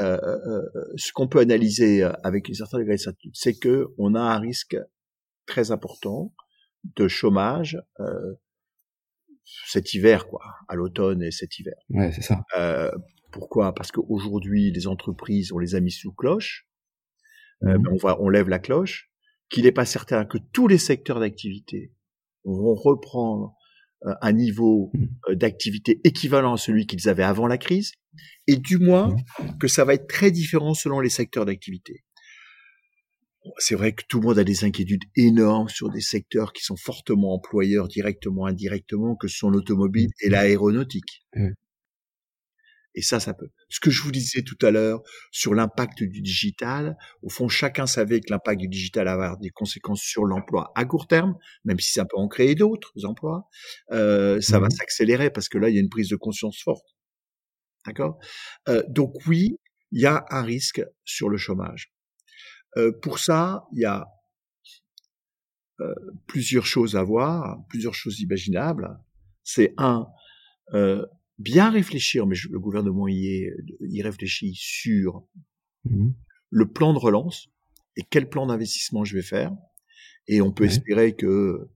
euh, 0.00 0.18
euh, 0.22 0.38
euh 0.46 0.92
ce 0.96 1.12
qu'on 1.12 1.28
peut 1.28 1.40
analyser 1.40 2.02
euh, 2.02 2.12
avec 2.22 2.48
une 2.48 2.54
certaine 2.54 2.80
degré 2.80 2.96
de 2.96 3.00
certitude, 3.00 3.32
c'est 3.34 3.54
que 3.54 3.88
on 3.98 4.14
a 4.14 4.20
un 4.20 4.38
risque 4.38 4.76
très 5.46 5.70
important 5.70 6.34
de 6.96 7.08
chômage 7.08 7.80
euh, 8.00 8.34
cet 9.66 9.94
hiver, 9.94 10.26
quoi, 10.26 10.42
à 10.68 10.74
l'automne 10.74 11.22
et 11.22 11.30
cet 11.30 11.58
hiver. 11.58 11.74
Ouais, 11.90 12.10
c'est 12.12 12.22
ça. 12.22 12.42
Euh, 12.56 12.90
pourquoi? 13.30 13.74
Parce 13.74 13.92
qu'aujourd'hui, 13.92 14.70
les 14.70 14.86
entreprises, 14.86 15.52
on 15.52 15.58
les 15.58 15.74
a 15.74 15.80
mis 15.80 15.90
sous 15.90 16.12
cloche. 16.12 16.66
Mmh. 17.60 17.88
on 17.90 17.96
va, 17.96 18.20
on 18.20 18.28
lève 18.28 18.48
la 18.48 18.58
cloche. 18.58 19.10
Qu'il 19.50 19.64
n'est 19.64 19.72
pas 19.72 19.84
certain 19.84 20.24
que 20.24 20.38
tous 20.52 20.66
les 20.66 20.78
secteurs 20.78 21.20
d'activité 21.20 21.92
vont 22.44 22.74
reprendre 22.74 23.54
euh, 23.54 23.63
un 24.20 24.32
niveau 24.32 24.90
mmh. 24.92 25.06
euh, 25.30 25.34
d'activité 25.34 26.00
équivalent 26.04 26.54
à 26.54 26.58
celui 26.58 26.86
qu'ils 26.86 27.08
avaient 27.08 27.22
avant 27.22 27.46
la 27.46 27.58
crise, 27.58 27.92
et 28.46 28.56
du 28.56 28.78
moins 28.78 29.08
mmh. 29.08 29.58
que 29.58 29.68
ça 29.68 29.84
va 29.84 29.94
être 29.94 30.06
très 30.06 30.30
différent 30.30 30.74
selon 30.74 31.00
les 31.00 31.10
secteurs 31.10 31.46
d'activité. 31.46 32.04
C'est 33.58 33.74
vrai 33.74 33.92
que 33.92 34.02
tout 34.08 34.20
le 34.20 34.28
monde 34.28 34.38
a 34.38 34.44
des 34.44 34.64
inquiétudes 34.64 35.04
énormes 35.16 35.68
sur 35.68 35.90
des 35.90 36.00
secteurs 36.00 36.54
qui 36.54 36.64
sont 36.64 36.76
fortement 36.76 37.34
employeurs 37.34 37.88
directement, 37.88 38.46
indirectement, 38.46 39.16
que 39.16 39.28
sont 39.28 39.50
l'automobile 39.50 40.10
et 40.20 40.28
mmh. 40.28 40.32
l'aéronautique. 40.32 41.26
Et 42.94 43.02
ça, 43.02 43.20
ça 43.20 43.34
peut. 43.34 43.48
Ce 43.68 43.80
que 43.80 43.90
je 43.90 44.02
vous 44.02 44.12
disais 44.12 44.42
tout 44.42 44.58
à 44.64 44.70
l'heure 44.70 45.02
sur 45.32 45.54
l'impact 45.54 46.02
du 46.02 46.20
digital, 46.20 46.96
au 47.22 47.28
fond, 47.28 47.48
chacun 47.48 47.86
savait 47.86 48.20
que 48.20 48.30
l'impact 48.30 48.60
du 48.60 48.68
digital 48.68 49.08
allait 49.08 49.14
avoir 49.24 49.38
des 49.38 49.50
conséquences 49.50 50.00
sur 50.02 50.24
l'emploi 50.24 50.72
à 50.76 50.84
court 50.84 51.06
terme, 51.08 51.34
même 51.64 51.80
si 51.80 51.92
ça 51.92 52.04
peut 52.04 52.16
en 52.16 52.28
créer 52.28 52.54
d'autres 52.54 53.04
emplois. 53.04 53.48
Euh, 53.90 54.40
ça 54.40 54.60
va 54.60 54.66
mmh 54.68 54.70
s'accélérer 54.70 55.30
parce 55.30 55.48
que 55.48 55.58
là, 55.58 55.68
il 55.68 55.74
y 55.74 55.78
a 55.78 55.80
une 55.80 55.88
prise 55.88 56.08
de 56.08 56.16
conscience 56.16 56.60
forte. 56.62 56.86
D'accord? 57.86 58.18
Euh, 58.68 58.82
Donc 58.88 59.14
oui, 59.26 59.58
il 59.92 60.00
y 60.00 60.06
a 60.06 60.24
un 60.30 60.42
risque 60.42 60.82
sur 61.04 61.28
le 61.28 61.36
chômage. 61.36 61.92
Euh, 62.76 62.92
pour 63.02 63.18
ça, 63.18 63.64
il 63.72 63.80
y 63.80 63.84
a 63.84 64.06
euh, 65.80 65.94
plusieurs 66.26 66.66
choses 66.66 66.96
à 66.96 67.02
voir, 67.02 67.58
plusieurs 67.68 67.94
choses 67.94 68.20
imaginables. 68.20 68.88
C'est 69.42 69.74
un, 69.76 70.06
euh, 70.72 71.04
bien 71.38 71.70
réfléchir, 71.70 72.26
mais 72.26 72.36
le 72.50 72.58
gouvernement 72.58 73.08
y, 73.08 73.26
est, 73.26 73.52
y 73.80 74.02
réfléchit 74.02 74.54
sur 74.54 75.24
mmh 75.84 76.10
le 76.54 76.70
plan 76.70 76.94
de 76.94 76.98
relance 76.98 77.48
et 77.96 78.04
quel 78.08 78.28
plan 78.28 78.46
d'investissement 78.46 79.04
je 79.04 79.16
vais 79.16 79.22
faire. 79.22 79.52
Et 80.28 80.40
on 80.40 80.52
peut 80.52 80.64
espérer 80.64 81.14
que, 81.16 81.68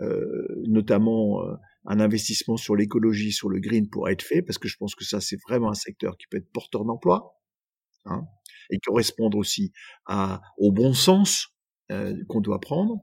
euh, 0.00 0.62
notamment, 0.68 1.42
euh, 1.42 1.56
un 1.84 1.98
investissement 1.98 2.56
sur 2.56 2.76
l'écologie, 2.76 3.32
sur 3.32 3.48
le 3.48 3.58
green 3.58 3.90
pourra 3.90 4.12
être 4.12 4.22
fait, 4.22 4.40
parce 4.40 4.58
que 4.58 4.68
je 4.68 4.76
pense 4.76 4.94
que 4.94 5.04
ça, 5.04 5.20
c'est 5.20 5.38
vraiment 5.48 5.70
un 5.70 5.74
secteur 5.74 6.16
qui 6.16 6.26
peut 6.28 6.36
être 6.36 6.50
porteur 6.52 6.84
d'emploi 6.84 7.40
hein, 8.04 8.24
et 8.70 8.78
correspondre 8.78 9.36
aussi 9.36 9.72
à, 10.06 10.40
au 10.58 10.70
bon 10.70 10.94
sens 10.94 11.48
euh, 11.90 12.14
qu'on 12.28 12.40
doit 12.40 12.60
prendre. 12.60 13.00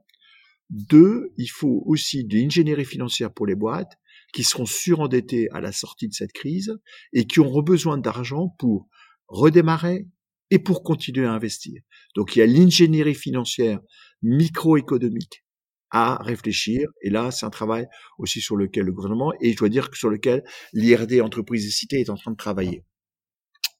Deux, 0.69 1.33
il 1.37 1.49
faut 1.49 1.83
aussi 1.85 2.23
de 2.23 2.37
l'ingénierie 2.37 2.85
financière 2.85 3.33
pour 3.33 3.45
les 3.45 3.55
boîtes 3.55 3.97
qui 4.33 4.43
seront 4.43 4.65
surendettés 4.65 5.47
à 5.51 5.61
la 5.61 5.71
sortie 5.71 6.07
de 6.07 6.13
cette 6.13 6.33
crise 6.33 6.77
et 7.13 7.25
qui 7.25 7.39
auront 7.39 7.61
besoin 7.61 7.97
d'argent 7.97 8.55
pour 8.59 8.87
redémarrer 9.27 10.07
et 10.51 10.59
pour 10.59 10.83
continuer 10.83 11.25
à 11.25 11.33
investir. 11.33 11.81
Donc 12.15 12.35
il 12.35 12.39
y 12.39 12.41
a 12.41 12.45
l'ingénierie 12.45 13.15
financière 13.15 13.79
microéconomique 14.21 15.43
à 15.91 16.21
réfléchir. 16.21 16.87
Et 17.01 17.09
là, 17.09 17.31
c'est 17.31 17.45
un 17.45 17.49
travail 17.49 17.87
aussi 18.17 18.41
sur 18.41 18.55
lequel 18.55 18.85
le 18.85 18.91
gouvernement, 18.91 19.33
et 19.41 19.53
je 19.53 19.57
dois 19.57 19.69
dire 19.69 19.89
que 19.89 19.97
sur 19.97 20.09
lequel 20.09 20.43
l'IRD 20.73 21.21
Entreprises 21.21 21.65
et 21.65 21.71
Cités 21.71 22.01
est 22.01 22.09
en 22.09 22.15
train 22.15 22.31
de 22.31 22.37
travailler 22.37 22.83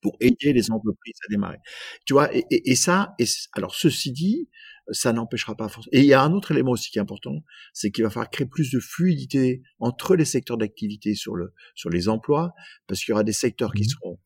pour 0.01 0.15
aider 0.19 0.53
les 0.53 0.71
entreprises 0.71 1.17
à 1.25 1.29
démarrer. 1.29 1.57
Tu 2.05 2.13
vois, 2.13 2.29
et, 2.33 2.75
ça, 2.75 3.15
alors 3.53 3.75
ceci 3.75 4.11
dit, 4.11 4.49
ça 4.91 5.13
n'empêchera 5.13 5.55
pas 5.55 5.69
forcément. 5.69 5.91
Et 5.93 5.99
il 5.99 6.05
y 6.05 6.13
a 6.13 6.21
un 6.21 6.33
autre 6.33 6.51
élément 6.51 6.71
aussi 6.71 6.91
qui 6.91 6.97
est 6.97 7.01
important, 7.01 7.43
c'est 7.73 7.91
qu'il 7.91 8.03
va 8.03 8.09
falloir 8.09 8.29
créer 8.29 8.47
plus 8.47 8.71
de 8.71 8.79
fluidité 8.79 9.61
entre 9.79 10.15
les 10.15 10.25
secteurs 10.25 10.57
d'activité 10.57 11.15
sur 11.15 11.35
le 11.35 11.53
sur 11.75 11.89
les 11.89 12.09
emplois, 12.09 12.53
parce 12.87 13.03
qu'il 13.03 13.11
y 13.11 13.13
aura 13.13 13.23
des 13.23 13.33
secteurs 13.33 13.73
qui 13.73 13.83
mmh 13.83 13.89
seront 13.89 14.19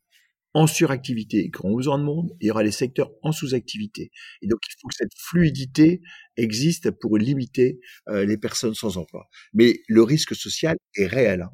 en 0.54 0.68
suractivité 0.68 1.40
et 1.40 1.52
qui 1.52 1.58
auront 1.60 1.76
besoin 1.76 1.98
de 1.98 2.04
monde, 2.04 2.32
il 2.42 2.48
y 2.48 2.52
aura 2.52 2.64
des 2.64 2.72
secteurs 2.72 3.12
en 3.22 3.32
sous-activité. 3.32 4.12
Et 4.42 4.48
donc, 4.48 4.60
il 4.68 4.74
faut 4.82 4.88
que 4.88 4.96
cette 4.96 5.14
fluidité 5.18 6.02
existe 6.36 6.92
pour 6.92 7.18
limiter 7.18 7.80
euh, 8.10 8.26
les 8.26 8.38
personnes 8.38 8.74
sans 8.74 8.98
emploi. 8.98 9.30
Mais 9.54 9.82
le 9.88 10.04
risque 10.04 10.36
social 10.36 10.76
est 10.96 11.08
réel. 11.08 11.42
Hein. 11.42 11.52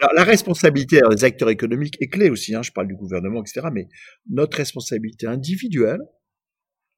Alors, 0.00 0.14
la 0.14 0.24
responsabilité 0.24 1.00
des 1.10 1.24
acteurs 1.24 1.50
économiques 1.50 1.96
est 2.00 2.08
clé 2.08 2.30
aussi. 2.30 2.54
Hein, 2.54 2.62
je 2.62 2.70
parle 2.70 2.86
du 2.86 2.94
gouvernement, 2.94 3.42
etc. 3.42 3.66
Mais 3.72 3.88
notre 4.30 4.56
responsabilité 4.58 5.26
individuelle, 5.26 6.00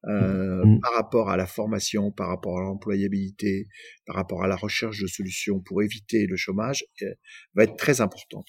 euh, 0.07 0.63
mmh. 0.63 0.79
par 0.79 0.93
rapport 0.93 1.29
à 1.29 1.35
la 1.35 1.45
formation, 1.45 2.11
par 2.11 2.29
rapport 2.29 2.57
à 2.57 2.61
l'employabilité, 2.61 3.67
par 4.05 4.15
rapport 4.15 4.43
à 4.43 4.47
la 4.47 4.55
recherche 4.55 5.01
de 5.01 5.07
solutions 5.07 5.59
pour 5.59 5.83
éviter 5.83 6.25
le 6.25 6.37
chômage, 6.37 6.85
euh, 7.01 7.13
va 7.53 7.65
être 7.65 7.75
très 7.75 7.99
importante. 7.99 8.47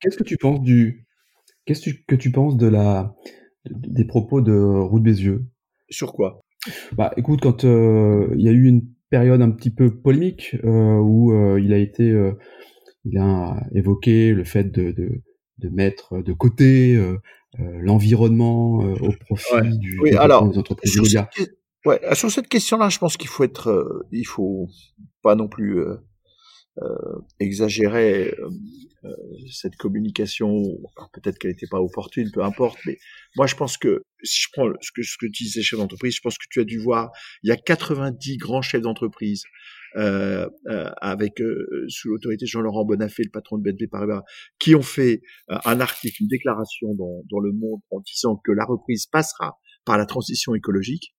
Qu'est-ce 0.00 0.16
que 0.16 0.24
tu 0.24 0.36
penses 0.36 0.60
du 0.60 1.06
Qu'est-ce 1.64 1.90
que 2.08 2.14
tu 2.16 2.32
penses 2.32 2.56
de 2.56 2.66
la 2.66 3.14
des 3.70 4.04
propos 4.04 4.40
de 4.40 4.52
Roux 4.52 4.98
de 4.98 5.04
Bézieux? 5.04 5.46
Sur 5.90 6.12
quoi? 6.12 6.40
Bah, 6.92 7.12
écoute, 7.16 7.40
quand 7.40 7.64
euh, 7.64 8.28
il 8.36 8.44
y 8.44 8.48
a 8.48 8.52
eu 8.52 8.64
une 8.64 8.82
période 9.10 9.42
un 9.42 9.50
petit 9.50 9.70
peu 9.70 10.00
polémique 10.00 10.56
où 10.64 11.32
il 11.58 11.72
a 11.72 11.78
été, 11.78 12.32
il 13.04 13.18
a 13.18 13.62
évoqué 13.74 14.32
le 14.32 14.44
fait 14.44 14.64
de, 14.64 14.92
de, 14.92 15.22
de 15.58 15.68
mettre 15.68 16.22
de 16.22 16.32
côté 16.32 16.98
l'environnement 17.56 18.82
euh, 18.82 18.94
au 19.00 19.12
profit 19.12 19.78
du, 19.78 19.98
oui, 20.00 20.14
alors, 20.16 20.48
des 20.48 20.58
entreprises 20.58 20.92
sur 20.92 21.06
cette, 21.06 21.58
ouais, 21.86 22.00
sur 22.14 22.30
cette 22.30 22.48
question-là, 22.48 22.88
je 22.88 22.98
pense 22.98 23.16
qu'il 23.16 23.28
faut 23.28 23.44
être, 23.44 23.68
euh, 23.70 24.06
il 24.12 24.26
faut 24.26 24.68
pas 25.22 25.34
non 25.34 25.48
plus 25.48 25.82
exagérer 27.40 28.32
cette 29.50 29.74
communication. 29.74 30.62
Peut-être 31.12 31.38
qu'elle 31.38 31.50
n'était 31.50 31.66
pas 31.66 31.80
opportune, 31.80 32.30
peu 32.32 32.44
importe. 32.44 32.78
Mais 32.86 32.98
moi, 33.36 33.48
je 33.48 33.56
pense 33.56 33.76
que 33.76 34.04
si 34.22 34.42
je 34.42 34.48
prends 34.52 34.70
ce 34.80 34.92
que 34.94 35.02
ce 35.02 35.16
que 35.18 35.26
tu 35.26 35.42
disais 35.42 35.62
chef 35.62 35.80
d'entreprise, 35.80 36.14
je 36.14 36.20
pense 36.20 36.38
que 36.38 36.46
tu 36.48 36.60
as 36.60 36.64
dû 36.64 36.78
voir, 36.78 37.10
il 37.42 37.48
y 37.48 37.52
a 37.52 37.56
90 37.56 38.36
grands 38.36 38.62
chefs 38.62 38.82
d'entreprise 38.82 39.42
euh, 39.44 39.48
euh, 39.48 39.67
avec 39.94 41.40
euh, 41.40 41.86
sous 41.88 42.08
l'autorité 42.08 42.44
de 42.44 42.48
Jean-Laurent 42.48 42.84
Bonafé, 42.84 43.22
le 43.24 43.30
patron 43.30 43.58
de 43.58 43.62
BNP 43.62 43.88
Paribas, 43.88 44.22
qui 44.58 44.74
ont 44.74 44.82
fait 44.82 45.22
un 45.48 45.80
article, 45.80 46.22
une 46.22 46.28
déclaration 46.28 46.94
dans, 46.94 47.22
dans, 47.30 47.40
Le 47.40 47.52
Monde 47.52 47.80
en 47.90 48.00
disant 48.00 48.40
que 48.44 48.52
la 48.52 48.64
reprise 48.64 49.06
passera 49.06 49.58
par 49.84 49.98
la 49.98 50.06
transition 50.06 50.54
écologique. 50.54 51.14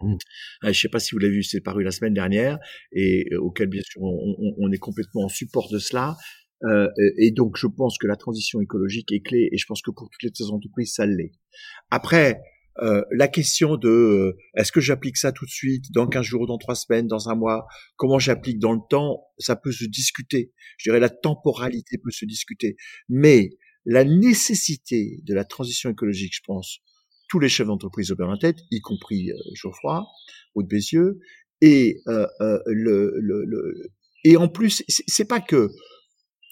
Mmh. 0.00 0.16
Je 0.62 0.68
ne 0.68 0.72
sais 0.72 0.88
pas 0.88 0.98
si 0.98 1.14
vous 1.14 1.18
l'avez 1.18 1.34
vu, 1.34 1.42
c'est 1.42 1.60
paru 1.60 1.84
la 1.84 1.92
semaine 1.92 2.14
dernière 2.14 2.58
et 2.92 3.26
auquel 3.36 3.68
bien 3.68 3.82
sûr 3.84 4.02
on, 4.02 4.36
on, 4.38 4.54
on 4.58 4.72
est 4.72 4.78
complètement 4.78 5.24
en 5.24 5.28
support 5.28 5.70
de 5.70 5.78
cela. 5.78 6.16
Euh, 6.62 6.88
et 7.18 7.30
donc 7.30 7.56
je 7.56 7.66
pense 7.66 7.98
que 7.98 8.06
la 8.06 8.16
transition 8.16 8.60
écologique 8.60 9.12
est 9.12 9.20
clé 9.20 9.48
et 9.52 9.58
je 9.58 9.66
pense 9.66 9.82
que 9.82 9.90
pour 9.90 10.08
toutes 10.08 10.38
les 10.38 10.50
entreprises 10.50 10.94
ça 10.94 11.04
l'est. 11.04 11.32
Après, 11.90 12.40
euh, 12.82 13.02
la 13.12 13.28
question 13.28 13.76
de 13.76 13.88
euh, 13.88 14.36
est-ce 14.56 14.72
que 14.72 14.80
j'applique 14.80 15.16
ça 15.16 15.32
tout 15.32 15.44
de 15.44 15.50
suite, 15.50 15.92
dans 15.92 16.06
15 16.06 16.24
jours, 16.24 16.46
dans 16.46 16.58
3 16.58 16.74
semaines, 16.74 17.06
dans 17.06 17.28
un 17.28 17.34
mois, 17.34 17.66
comment 17.96 18.18
j'applique 18.18 18.58
dans 18.58 18.72
le 18.72 18.80
temps, 18.88 19.22
ça 19.38 19.56
peut 19.56 19.72
se 19.72 19.84
discuter. 19.84 20.52
Je 20.78 20.90
dirais 20.90 21.00
la 21.00 21.10
temporalité 21.10 21.98
peut 21.98 22.10
se 22.10 22.24
discuter. 22.24 22.76
Mais 23.08 23.50
la 23.84 24.04
nécessité 24.04 25.20
de 25.24 25.34
la 25.34 25.44
transition 25.44 25.90
écologique, 25.90 26.34
je 26.34 26.42
pense, 26.44 26.80
tous 27.28 27.38
les 27.38 27.48
chefs 27.48 27.66
d'entreprise 27.66 28.10
au 28.10 28.20
en 28.22 28.36
tête, 28.36 28.58
y 28.70 28.80
compris 28.80 29.30
euh, 29.30 29.36
Geoffroy 29.54 30.04
de 30.56 30.66
Bézieux, 30.66 31.18
et 31.60 32.00
euh, 32.08 32.26
le, 32.66 33.14
le, 33.18 33.44
le, 33.44 33.92
et 34.24 34.36
en 34.36 34.48
plus, 34.48 34.82
c'est 34.88 35.28
pas 35.28 35.40
que 35.40 35.70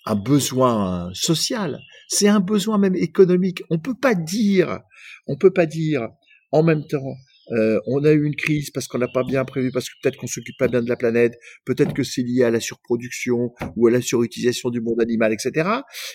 un 0.05 0.15
besoin 0.15 1.11
social, 1.15 1.81
c'est 2.09 2.29
un 2.29 2.41
besoin 2.41 2.79
même 2.79 2.97
économique. 2.97 3.63
On 3.71 3.79
peut 3.79 3.95
pas 3.95 4.15
dire, 4.15 4.81
on 5.27 5.37
peut 5.37 5.53
pas 5.53 5.67
dire 5.67 6.09
en 6.51 6.63
même 6.63 6.87
temps, 6.87 7.15
euh, 7.51 7.81
on 7.87 8.05
a 8.05 8.13
eu 8.13 8.25
une 8.25 8.37
crise 8.37 8.71
parce 8.71 8.87
qu'on 8.87 8.99
n'a 8.99 9.09
pas 9.09 9.25
bien 9.25 9.45
prévu, 9.45 9.71
parce 9.73 9.89
que 9.89 9.95
peut-être 10.03 10.17
qu'on 10.17 10.27
s'occupe 10.27 10.57
pas 10.59 10.69
bien 10.69 10.83
de 10.83 10.89
la 10.89 10.97
planète, 10.97 11.39
peut-être 11.65 11.93
que 11.93 12.03
c'est 12.03 12.23
lié 12.23 12.45
à 12.45 12.51
la 12.51 12.61
surproduction 12.61 13.53
ou 13.77 13.87
à 13.87 13.91
la 13.91 14.01
surutilisation 14.01 14.71
du 14.71 14.81
monde 14.81 15.01
animal, 15.01 15.33
etc. 15.33 15.69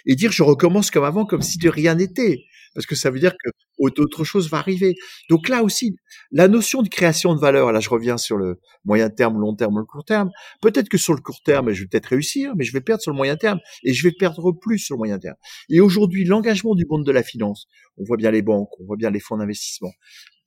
Et 0.05 0.15
dire 0.15 0.31
je 0.31 0.43
recommence 0.43 0.89
comme 0.91 1.03
avant, 1.03 1.25
comme 1.25 1.41
si 1.41 1.57
de 1.57 1.69
rien 1.69 1.95
n'était 1.95 2.45
parce 2.77 2.85
que 2.85 2.93
ça 2.93 3.09
veut 3.09 3.19
dire 3.19 3.33
que 3.43 3.49
autre 3.79 4.23
chose 4.23 4.51
va 4.51 4.59
arriver. 4.59 4.93
Donc 5.31 5.49
là 5.49 5.63
aussi, 5.63 5.95
la 6.31 6.47
notion 6.47 6.83
de 6.83 6.89
création 6.89 7.33
de 7.33 7.39
valeur, 7.39 7.71
là 7.71 7.79
je 7.79 7.89
reviens 7.89 8.19
sur 8.19 8.37
le 8.37 8.59
moyen 8.85 9.09
terme, 9.09 9.39
long 9.39 9.55
terme, 9.55 9.79
le 9.79 9.85
court 9.85 10.05
terme, 10.05 10.29
peut-être 10.61 10.87
que 10.87 10.99
sur 10.99 11.15
le 11.15 11.21
court 11.21 11.41
terme, 11.43 11.71
je 11.71 11.81
vais 11.81 11.87
peut-être 11.87 12.05
réussir, 12.05 12.53
mais 12.55 12.65
je 12.65 12.73
vais 12.73 12.81
perdre 12.81 13.01
sur 13.01 13.11
le 13.11 13.17
moyen 13.17 13.35
terme, 13.35 13.59
et 13.83 13.93
je 13.93 14.07
vais 14.07 14.13
perdre 14.13 14.51
plus 14.51 14.77
sur 14.77 14.93
le 14.93 14.99
moyen 14.99 15.17
terme. 15.17 15.37
Et 15.69 15.79
aujourd'hui, 15.79 16.23
l'engagement 16.23 16.75
du 16.75 16.85
monde 16.87 17.03
de 17.03 17.11
la 17.11 17.23
finance, 17.23 17.65
on 17.97 18.03
voit 18.03 18.17
bien 18.17 18.29
les 18.29 18.43
banques, 18.43 18.69
on 18.79 18.85
voit 18.85 18.97
bien 18.97 19.09
les 19.09 19.19
fonds 19.19 19.37
d'investissement, 19.37 19.93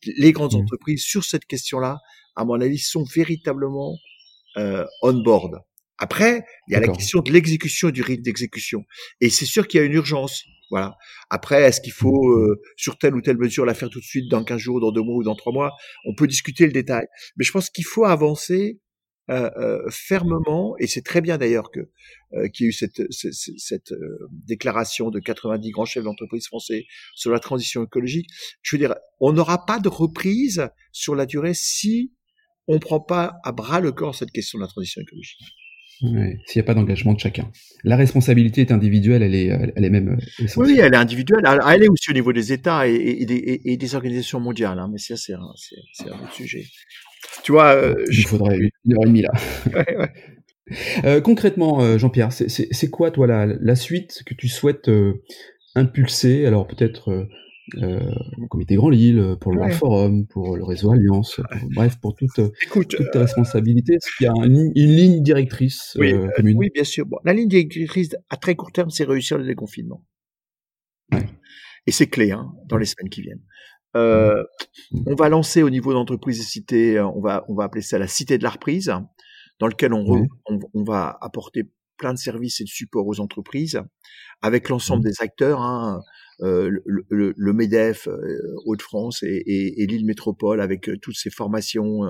les 0.07 0.31
grandes 0.31 0.55
mmh. 0.55 0.59
entreprises 0.63 1.03
sur 1.03 1.25
cette 1.25 1.47
question-là, 1.47 1.99
à 2.37 2.45
mon 2.45 2.61
avis, 2.61 2.79
sont 2.79 3.03
véritablement 3.13 3.97
euh, 4.57 4.87
on 5.03 5.15
board. 5.15 5.59
Après, 6.01 6.45
il 6.67 6.73
y 6.73 6.77
a 6.77 6.81
la 6.81 6.89
question 6.89 7.21
de 7.21 7.31
l'exécution 7.31 7.91
et 7.91 7.93
du 7.93 8.03
rythme 8.03 8.23
d'exécution. 8.23 8.85
Et 9.21 9.31
c'est 9.31 9.45
sûr 9.45 9.69
qu'il 9.69 9.79
y 9.79 9.83
a 9.83 9.87
une 9.87 9.93
urgence. 9.93 10.45
Voilà. 10.71 10.97
Après, 11.31 11.63
est-ce 11.63 11.81
qu'il 11.81 11.93
faut, 11.93 12.29
mmh. 12.29 12.43
euh, 12.43 12.63
sur 12.77 12.99
telle 12.99 13.15
ou 13.15 13.21
telle 13.21 13.37
mesure, 13.37 13.65
la 13.65 13.75
faire 13.75 13.91
tout 13.91 14.01
de 14.01 14.05
suite 14.05 14.31
dans 14.31 14.43
15 14.43 14.59
jours, 14.59 14.81
dans 14.81 14.93
deux 14.93 15.03
mois 15.03 15.17
ou 15.17 15.23
dans 15.23 15.35
trois 15.35 15.53
mois? 15.53 15.73
On 16.07 16.15
peut 16.15 16.27
discuter 16.27 16.67
le 16.67 16.73
détail. 16.73 17.07
Mais 17.37 17.45
je 17.45 17.53
pense 17.53 17.71
qu'il 17.71 17.85
faut 17.85 18.05
avancer 18.05 18.81
euh, 19.31 19.49
euh, 19.59 19.89
fermement, 19.91 20.75
et 20.81 20.89
c'est 20.89 21.03
très 21.03 21.21
bien 21.21 21.39
d'ailleurs 21.39 21.71
que 21.71 21.89
euh, 22.33 22.49
qu'il 22.49 22.65
y 22.65 22.67
ait 22.67 22.71
eu 22.71 22.73
cette, 22.73 23.01
cette, 23.13 23.33
cette 23.33 23.95
déclaration 24.33 25.11
de 25.11 25.21
90 25.21 25.71
grands 25.71 25.85
chefs 25.85 26.03
d'entreprise 26.03 26.49
français 26.49 26.87
sur 27.15 27.31
la 27.31 27.39
transition 27.39 27.85
écologique. 27.85 28.27
Je 28.63 28.75
veux 28.75 28.81
dire, 28.81 28.97
on 29.21 29.33
n'aura 29.33 29.67
pas 29.67 29.79
de 29.79 29.89
reprise 29.89 30.69
sur 30.91 31.15
la 31.15 31.27
durée 31.27 31.55
si 31.55 32.13
on 32.67 32.75
ne 32.75 32.79
prend 32.81 32.99
pas 32.99 33.37
à 33.45 33.53
bras 33.53 33.79
le 33.79 33.93
corps 33.93 34.17
cette 34.17 34.33
question 34.33 34.59
de 34.59 34.65
la 34.65 34.69
transition 34.69 35.01
écologique. 35.01 35.39
S'il 36.01 36.39
n'y 36.57 36.61
a 36.61 36.65
pas 36.65 36.75
d'engagement 36.75 37.13
de 37.13 37.21
chacun. 37.21 37.51
La 37.85 37.97
responsabilité 37.97 38.63
est 38.63 38.73
individuelle, 38.73 39.23
elle 39.23 39.35
est, 39.35 39.47
elle 39.77 39.85
est 39.85 39.91
même 39.91 40.11
euh, 40.11 40.45
essentielle. 40.45 40.77
Oui, 40.77 40.81
elle 40.83 40.95
est 40.95 40.97
individuelle. 40.97 41.43
Elle 41.69 41.83
est 41.83 41.89
aussi 41.89 42.11
au 42.11 42.15
niveau 42.15 42.33
des 42.33 42.53
États 42.53 42.89
et, 42.89 42.95
et, 42.95 43.27
des, 43.27 43.61
et 43.65 43.77
des, 43.77 43.95
organisations 43.95 44.41
mondiales. 44.41 44.79
Hein, 44.79 44.89
mais 44.91 44.99
ça, 44.99 45.17
c'est 45.17 45.35
un, 45.35 45.41
autre 45.41 46.33
sujet. 46.33 46.65
Tu 47.43 47.53
vois, 47.53 47.75
euh, 47.75 47.95
il 48.11 48.27
faudrait 48.27 48.57
une 48.57 48.95
heure 48.95 49.05
et 49.05 49.07
demie 49.07 49.23
là. 49.23 49.33
ouais, 49.75 49.97
ouais. 49.97 50.13
Euh, 51.05 51.21
concrètement, 51.21 51.83
euh, 51.83 51.99
Jean-Pierre, 51.99 52.33
c'est 52.33 52.91
quoi 52.91 53.11
toi 53.11 53.27
la, 53.27 53.47
la, 53.47 53.75
suite 53.75 54.23
que 54.25 54.35
tu 54.35 54.49
souhaites 54.49 54.89
euh, 54.89 55.23
impulser? 55.75 56.47
Alors 56.47 56.67
peut-être 56.67 57.29
euh, 57.77 58.01
comité 58.49 58.75
Grand 58.77 58.91
Lille, 58.91 59.37
pour 59.41 59.53
le 59.53 59.59
Grand 59.59 59.71
Forum, 59.71 60.27
pour 60.27 60.57
le 60.57 60.65
réseau 60.65 60.93
Alliance, 60.93 61.41
bref, 61.75 61.99
pour 62.01 62.15
toutes, 62.15 62.41
toutes 62.71 62.89
tes 62.89 63.19
euh, 63.19 63.21
responsabilités. 63.23 63.95
Est-ce 63.95 64.17
qu'il 64.17 64.27
y 64.27 64.29
a 64.29 64.33
une, 64.45 64.73
ligne 64.75 65.23
directrice 65.23 65.97
oui, 65.99 66.13
euh, 66.13 66.29
commune? 66.37 66.57
Oui, 66.57 66.71
bien 66.73 66.85
sûr. 66.85 67.07
Bon, 67.07 67.19
la 67.25 67.33
ligne 67.33 67.49
directrice 67.49 68.17
à 68.29 68.37
très 68.37 68.55
court 68.55 68.73
terme, 68.73 68.91
c'est 68.91 69.05
réussir 69.05 69.39
le 69.39 69.45
déconfinement. 69.45 70.05
Ouais. 71.13 71.27
Et 71.87 71.93
c'est 71.93 72.09
clé 72.09 72.33
hein, 72.33 72.53
dans 72.69 72.77
les 72.77 72.87
semaines 72.87 73.11
qui 73.11 73.23
viennent. 73.23 73.43
Euh, 73.97 74.43
mmh. 74.93 75.03
On 75.07 75.15
va 75.15 75.29
lancer 75.29 75.63
au 75.63 75.71
niveau 75.71 75.93
d'entreprise 75.93 76.41
et 76.41 76.45
cité, 76.45 77.01
on 77.01 77.21
va, 77.21 77.45
on 77.49 77.55
va 77.55 77.65
appeler 77.65 77.83
ça 77.83 77.99
la 77.99 78.07
cité 78.07 78.39
de 78.39 78.43
la 78.45 78.51
reprise, 78.51 78.93
dans 79.59 79.67
lequel 79.67 79.93
on, 79.93 80.27
on, 80.47 80.59
on, 80.75 80.85
va 80.85 81.19
apporter 81.21 81.65
plein 81.97 82.15
de 82.15 82.19
services 82.19 82.61
et 82.61 82.65
de 82.65 82.69
support 82.69 83.07
aux 83.07 83.21
entreprises 83.21 83.81
avec 84.43 84.69
l'ensemble 84.69 85.03
mmh. 85.07 85.11
des 85.11 85.23
acteurs. 85.23 85.61
Hein, 85.61 86.01
euh, 86.43 86.71
le, 86.87 87.35
le, 87.37 87.53
MEDEF 87.53 88.09
euh, 88.09 88.55
Hauts-de-France 88.65 89.23
et, 89.23 89.43
et, 89.47 89.83
et 89.83 89.87
l'île 89.87 90.07
métropole 90.07 90.63
avec 90.63 90.89
euh, 90.89 90.97
toutes 90.97 91.17
ces 91.17 91.29
formations 91.29 92.05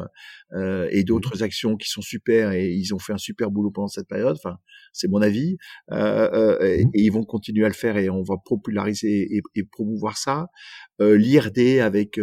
euh, 0.52 0.86
et 0.90 1.02
mmh 1.02 1.04
d'autres 1.04 1.42
actions 1.42 1.76
qui 1.76 1.88
sont 1.88 2.02
super 2.02 2.52
et 2.52 2.70
ils 2.70 2.94
ont 2.94 3.00
fait 3.00 3.12
un 3.12 3.18
super 3.18 3.50
boulot 3.50 3.72
pendant 3.72 3.88
cette 3.88 4.06
période. 4.06 4.36
Enfin, 4.36 4.58
c'est 4.92 5.08
mon 5.08 5.20
avis. 5.20 5.56
Euh, 5.90 6.58
et, 6.60 6.84
mmh 6.84 6.90
et, 6.94 7.02
ils 7.02 7.10
vont 7.10 7.24
continuer 7.24 7.64
à 7.64 7.68
le 7.68 7.74
faire 7.74 7.96
et 7.96 8.08
on 8.08 8.22
va 8.22 8.36
populariser 8.44 9.36
et, 9.36 9.42
et 9.56 9.64
promouvoir 9.64 10.16
ça. 10.16 10.46
L'IRD 11.00 11.80
avec 11.80 12.20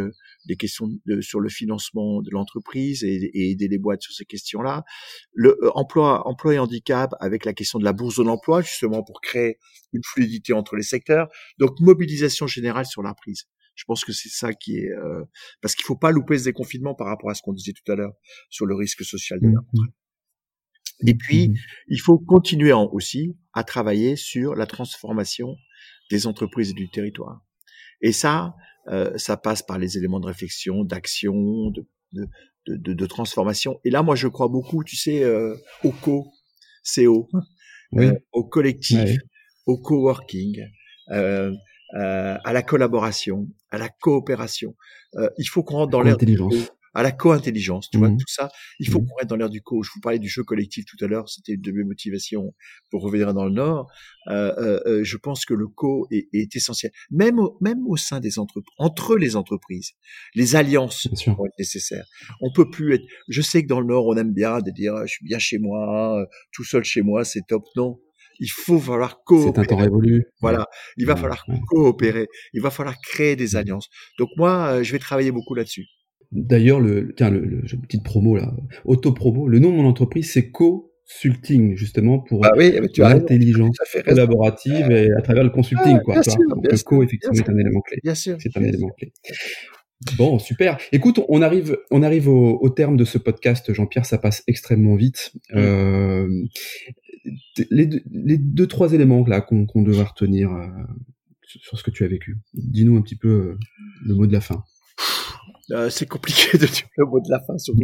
des 0.47 0.55
questions 0.55 0.87
de, 1.07 1.19
sur 1.19 1.39
le 1.39 1.49
financement 1.49 2.21
de 2.21 2.29
l'entreprise 2.31 3.03
et, 3.03 3.31
et, 3.33 3.51
aider 3.51 3.67
les 3.67 3.79
boîtes 3.79 4.03
sur 4.03 4.13
ces 4.13 4.23
questions-là. 4.23 4.83
Le 5.33 5.57
emploi, 5.73 6.27
emploi 6.27 6.53
et 6.53 6.59
handicap 6.59 7.13
avec 7.19 7.43
la 7.43 7.53
question 7.53 7.79
de 7.79 7.83
la 7.83 7.93
bourse 7.93 8.17
de 8.17 8.23
l'emploi 8.23 8.61
justement 8.61 9.03
pour 9.03 9.19
créer 9.19 9.57
une 9.97 10.03
fluidité 10.03 10.53
entre 10.53 10.75
les 10.75 10.83
secteurs. 10.83 11.27
Donc 11.57 11.79
mobilisation 11.79 12.47
générale 12.47 12.85
sur 12.85 13.03
la 13.03 13.13
prise. 13.13 13.43
Je 13.75 13.83
pense 13.85 14.03
que 14.03 14.11
c'est 14.11 14.29
ça 14.29 14.53
qui 14.53 14.77
est 14.77 14.89
euh, 14.89 15.23
parce 15.61 15.75
qu'il 15.75 15.85
faut 15.85 15.95
pas 15.95 16.11
louper 16.11 16.39
ce 16.39 16.45
déconfinement 16.45 16.95
par 16.95 17.07
rapport 17.07 17.29
à 17.29 17.35
ce 17.35 17.41
qu'on 17.43 17.53
disait 17.53 17.73
tout 17.73 17.91
à 17.91 17.95
l'heure 17.95 18.13
sur 18.49 18.65
le 18.65 18.75
risque 18.75 19.03
social 19.03 19.39
de 19.39 19.47
mmh, 19.47 19.61
mmh. 19.73 19.87
Et 21.05 21.13
puis, 21.13 21.49
mmh, 21.49 21.53
il 21.89 22.01
faut 22.01 22.17
continuer 22.17 22.73
aussi 22.73 23.37
à 23.53 23.63
travailler 23.63 24.15
sur 24.15 24.55
la 24.55 24.65
transformation 24.65 25.55
des 26.09 26.25
entreprises 26.25 26.71
et 26.71 26.73
du 26.73 26.89
territoire. 26.89 27.41
Et 28.01 28.11
ça, 28.11 28.55
euh, 28.87 29.15
ça 29.17 29.37
passe 29.37 29.61
par 29.61 29.77
les 29.77 29.97
éléments 29.97 30.19
de 30.19 30.27
réflexion, 30.27 30.83
d'action, 30.83 31.69
de, 31.71 31.85
de, 32.13 32.27
de, 32.67 32.93
de, 32.93 33.05
transformation. 33.05 33.79
Et 33.83 33.89
là, 33.89 34.01
moi, 34.01 34.15
je 34.15 34.27
crois 34.27 34.47
beaucoup, 34.47 34.83
tu 34.83 34.95
sais, 34.95 35.23
euh, 35.23 35.55
au 35.83 35.91
co, 35.91 36.31
CO, 36.83 37.29
oui. 37.91 38.09
au 38.31 38.43
collectif, 38.43 39.17
au 39.67 39.77
coworking, 39.77 40.63
euh, 41.11 41.51
euh, 41.93 42.37
à 42.43 42.53
la 42.53 42.63
collaboration, 42.63 43.47
à 43.69 43.77
la 43.77 43.89
coopération. 43.89 44.75
Euh, 45.15 45.29
il 45.37 45.45
faut 45.45 45.63
qu'on 45.63 45.77
rentre 45.77 45.91
dans 45.91 46.01
l'air 46.01 46.17
à 46.93 47.03
la 47.03 47.11
co-intelligence, 47.11 47.91
tu 47.91 47.99
vois, 47.99 48.09
mmh. 48.09 48.17
tout 48.17 48.27
ça. 48.27 48.49
Il 48.79 48.89
faut 48.89 48.99
mmh. 48.99 49.05
qu'on 49.05 49.13
rentre 49.13 49.27
dans 49.27 49.35
l'air 49.35 49.49
du 49.51 49.61
co. 49.61 49.83
Je 49.83 49.91
vous 49.93 50.01
parlais 50.01 50.17
du 50.17 50.27
jeu 50.27 50.43
collectif 50.43 50.83
tout 50.85 50.97
à 51.05 51.07
l'heure, 51.07 51.29
c'était 51.29 51.53
une 51.53 51.61
de 51.61 51.71
mes 51.71 51.83
motivations 51.83 52.55
pour 52.89 53.03
revenir 53.03 53.35
dans 53.35 53.45
le 53.45 53.51
Nord. 53.51 53.87
Euh, 54.29 54.51
euh, 54.57 54.79
euh 54.87 55.03
je 55.03 55.15
pense 55.15 55.45
que 55.45 55.53
le 55.53 55.67
co 55.67 56.07
est, 56.09 56.27
est 56.33 56.55
essentiel, 56.55 56.91
même 57.11 57.37
au, 57.37 57.55
même 57.61 57.85
au 57.85 57.97
sein 57.97 58.19
des 58.19 58.39
entreprises, 58.39 58.73
entre 58.79 59.15
les 59.15 59.35
entreprises, 59.35 59.91
les 60.33 60.55
alliances 60.55 61.07
vont 61.27 61.45
être 61.45 61.59
nécessaires. 61.59 62.07
On 62.41 62.51
peut 62.51 62.67
plus 62.67 62.95
être. 62.95 63.05
Je 63.27 63.43
sais 63.43 63.61
que 63.61 63.67
dans 63.67 63.79
le 63.79 63.85
Nord, 63.85 64.07
on 64.07 64.17
aime 64.17 64.33
bien 64.33 64.59
de 64.59 64.71
dire, 64.71 64.95
je 65.03 65.11
suis 65.11 65.25
bien 65.25 65.37
chez 65.37 65.59
moi, 65.59 66.25
tout 66.51 66.63
seul 66.63 66.83
chez 66.83 67.03
moi, 67.03 67.23
c'est 67.23 67.45
top. 67.47 67.63
Non, 67.75 67.99
il 68.39 68.49
faut 68.49 68.79
falloir 68.79 69.23
coopérer. 69.23 69.51
C'est 69.53 69.59
un 69.59 69.63
temps 69.63 69.77
révolu. 69.77 70.25
Voilà, 70.41 70.67
il 70.97 71.05
va 71.05 71.15
falloir 71.15 71.45
coopérer, 71.67 72.27
il 72.53 72.61
va 72.61 72.69
falloir 72.69 72.97
créer 72.99 73.35
des 73.35 73.55
alliances. 73.55 73.89
Donc 74.19 74.29
moi, 74.37 74.67
euh, 74.67 74.83
je 74.83 74.91
vais 74.91 74.99
travailler 74.99 75.31
beaucoup 75.31 75.55
là-dessus. 75.55 75.85
D'ailleurs, 76.31 76.79
le, 76.79 77.13
tiens, 77.15 77.29
le, 77.29 77.39
le, 77.39 77.61
petite 77.61 78.03
promo 78.03 78.35
là, 78.35 78.53
auto-promo, 78.85 79.47
le 79.47 79.59
nom 79.59 79.71
de 79.71 79.75
mon 79.75 79.85
entreprise, 79.85 80.31
c'est 80.31 80.51
Consulting, 80.51 81.77
justement, 81.77 82.19
pour 82.19 82.41
bah 82.41 82.51
oui, 82.57 82.77
l'intelligence 82.97 83.77
collaborative 84.05 84.91
et 84.91 85.09
à 85.11 85.21
travers 85.21 85.43
le 85.45 85.49
consulting, 85.49 85.99
quoi. 86.01 86.15
le 86.15 86.83
co, 86.83 87.01
effectivement, 87.01 87.33
est 87.33 87.49
un 87.49 87.57
élément 87.57 87.79
clé. 87.79 87.99
Bien 88.03 88.13
sûr. 88.13 88.35
C'est 88.39 88.55
un 88.57 88.63
élément 88.63 88.89
clé. 88.89 89.13
Bon, 90.17 90.37
super. 90.37 90.77
Écoute, 90.91 91.21
on 91.29 91.41
arrive, 91.41 91.77
on 91.91 92.03
arrive 92.03 92.27
au, 92.27 92.59
au 92.61 92.69
terme 92.69 92.97
de 92.97 93.05
ce 93.05 93.17
podcast, 93.17 93.73
Jean-Pierre. 93.73 94.05
Ça 94.05 94.17
passe 94.17 94.43
extrêmement 94.47 94.95
vite. 94.95 95.31
Euh, 95.55 96.27
les, 97.71 97.89
les, 98.11 98.37
deux, 98.37 98.67
trois 98.67 98.93
éléments 98.93 99.25
là 99.25 99.41
qu'on 99.41 99.65
qu 99.65 99.79
retenir 99.79 100.51
euh, 100.51 100.67
sur 101.43 101.77
ce 101.77 101.83
que 101.83 101.91
tu 101.91 102.03
as 102.03 102.07
vécu. 102.07 102.37
Dis-nous 102.53 102.97
un 102.97 103.01
petit 103.01 103.15
peu 103.15 103.29
euh, 103.29 103.59
le 104.05 104.15
mot 104.15 104.27
de 104.27 104.33
la 104.33 104.41
fin. 104.41 104.63
Euh, 105.71 105.89
c'est 105.89 106.05
compliqué 106.05 106.57
de 106.57 106.65
dire 106.65 106.87
le 106.95 107.05
mot 107.05 107.19
de 107.19 107.29
la 107.29 107.41
fin, 107.41 107.57
surtout 107.57 107.81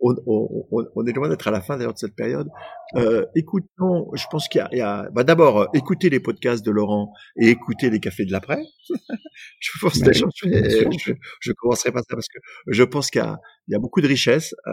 on, 0.00 0.14
on, 0.26 0.66
on, 0.70 0.84
on, 0.94 1.06
est 1.06 1.12
loin 1.12 1.28
d'être 1.28 1.46
à 1.46 1.50
la 1.50 1.60
fin 1.60 1.76
d'ailleurs 1.76 1.92
de 1.92 1.98
cette 1.98 2.14
période. 2.14 2.48
Euh, 2.96 3.26
écoute, 3.36 3.64
non, 3.78 4.08
je 4.14 4.24
pense 4.30 4.48
qu'il 4.48 4.66
y, 4.72 4.78
y 4.78 4.80
a, 4.80 5.10
bah 5.10 5.22
d'abord, 5.22 5.68
écoutez 5.74 6.08
les 6.08 6.20
podcasts 6.20 6.64
de 6.64 6.70
Laurent 6.70 7.12
et 7.36 7.48
écoutez 7.50 7.90
les 7.90 8.00
cafés 8.00 8.24
de 8.24 8.32
l'après. 8.32 8.62
je 9.60 9.70
pense 9.80 10.00
déjà, 10.00 10.26
je, 10.34 10.48
je, 10.48 11.12
je, 11.40 11.52
commencerai 11.52 11.92
par 11.92 12.02
ça 12.08 12.16
parce 12.16 12.28
que 12.28 12.38
je 12.68 12.82
pense 12.84 13.10
qu'il 13.10 13.22
y 13.22 13.72
y 13.72 13.74
a 13.74 13.78
beaucoup 13.78 14.00
de 14.00 14.08
richesses 14.08 14.54
euh, 14.66 14.72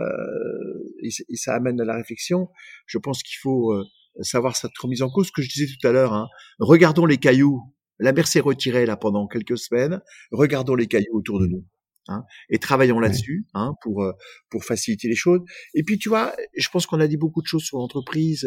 et, 1.03 1.09
et, 1.29 1.35
ça 1.35 1.53
amène 1.53 1.81
à 1.81 1.85
la 1.85 1.95
réflexion. 1.95 2.47
Je 2.85 2.97
pense 2.97 3.23
qu'il 3.23 3.37
faut 3.41 3.73
euh, 3.73 3.83
savoir 4.21 4.55
cette 4.55 4.77
remise 4.77 5.01
en 5.01 5.09
cause, 5.09 5.27
ce 5.27 5.31
que 5.33 5.41
je 5.41 5.49
disais 5.49 5.67
tout 5.67 5.85
à 5.85 5.91
l'heure. 5.91 6.13
Hein. 6.13 6.27
Regardons 6.59 7.05
les 7.05 7.17
cailloux. 7.17 7.61
La 7.99 8.13
mer 8.13 8.27
s'est 8.27 8.39
retirée 8.39 8.85
là 8.85 8.95
pendant 8.95 9.27
quelques 9.27 9.57
semaines. 9.57 10.01
Regardons 10.31 10.75
les 10.75 10.87
cailloux 10.87 11.17
autour 11.17 11.39
de 11.39 11.47
nous. 11.47 11.65
Hein, 12.09 12.23
et 12.49 12.57
travaillons 12.57 12.99
là-dessus 12.99 13.45
hein, 13.53 13.73
pour 13.81 14.03
euh, 14.03 14.13
pour 14.49 14.63
faciliter 14.63 15.07
les 15.07 15.15
choses. 15.15 15.41
Et 15.73 15.83
puis 15.83 15.97
tu 15.97 16.09
vois, 16.09 16.33
je 16.55 16.69
pense 16.69 16.85
qu'on 16.85 16.99
a 17.01 17.07
dit 17.07 17.17
beaucoup 17.17 17.41
de 17.41 17.47
choses 17.47 17.63
sur 17.63 17.79
l'entreprise, 17.79 18.45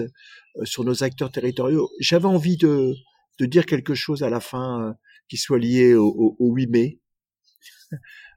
euh, 0.56 0.64
sur 0.64 0.84
nos 0.84 1.02
acteurs 1.02 1.30
territoriaux. 1.30 1.90
J'avais 2.00 2.26
envie 2.26 2.56
de 2.56 2.94
de 3.38 3.46
dire 3.46 3.66
quelque 3.66 3.94
chose 3.94 4.22
à 4.22 4.30
la 4.30 4.40
fin 4.40 4.82
euh, 4.82 4.92
qui 5.28 5.36
soit 5.36 5.58
lié 5.58 5.94
au, 5.94 6.36
au, 6.38 6.54
8 6.54 6.66
mai. 6.68 7.00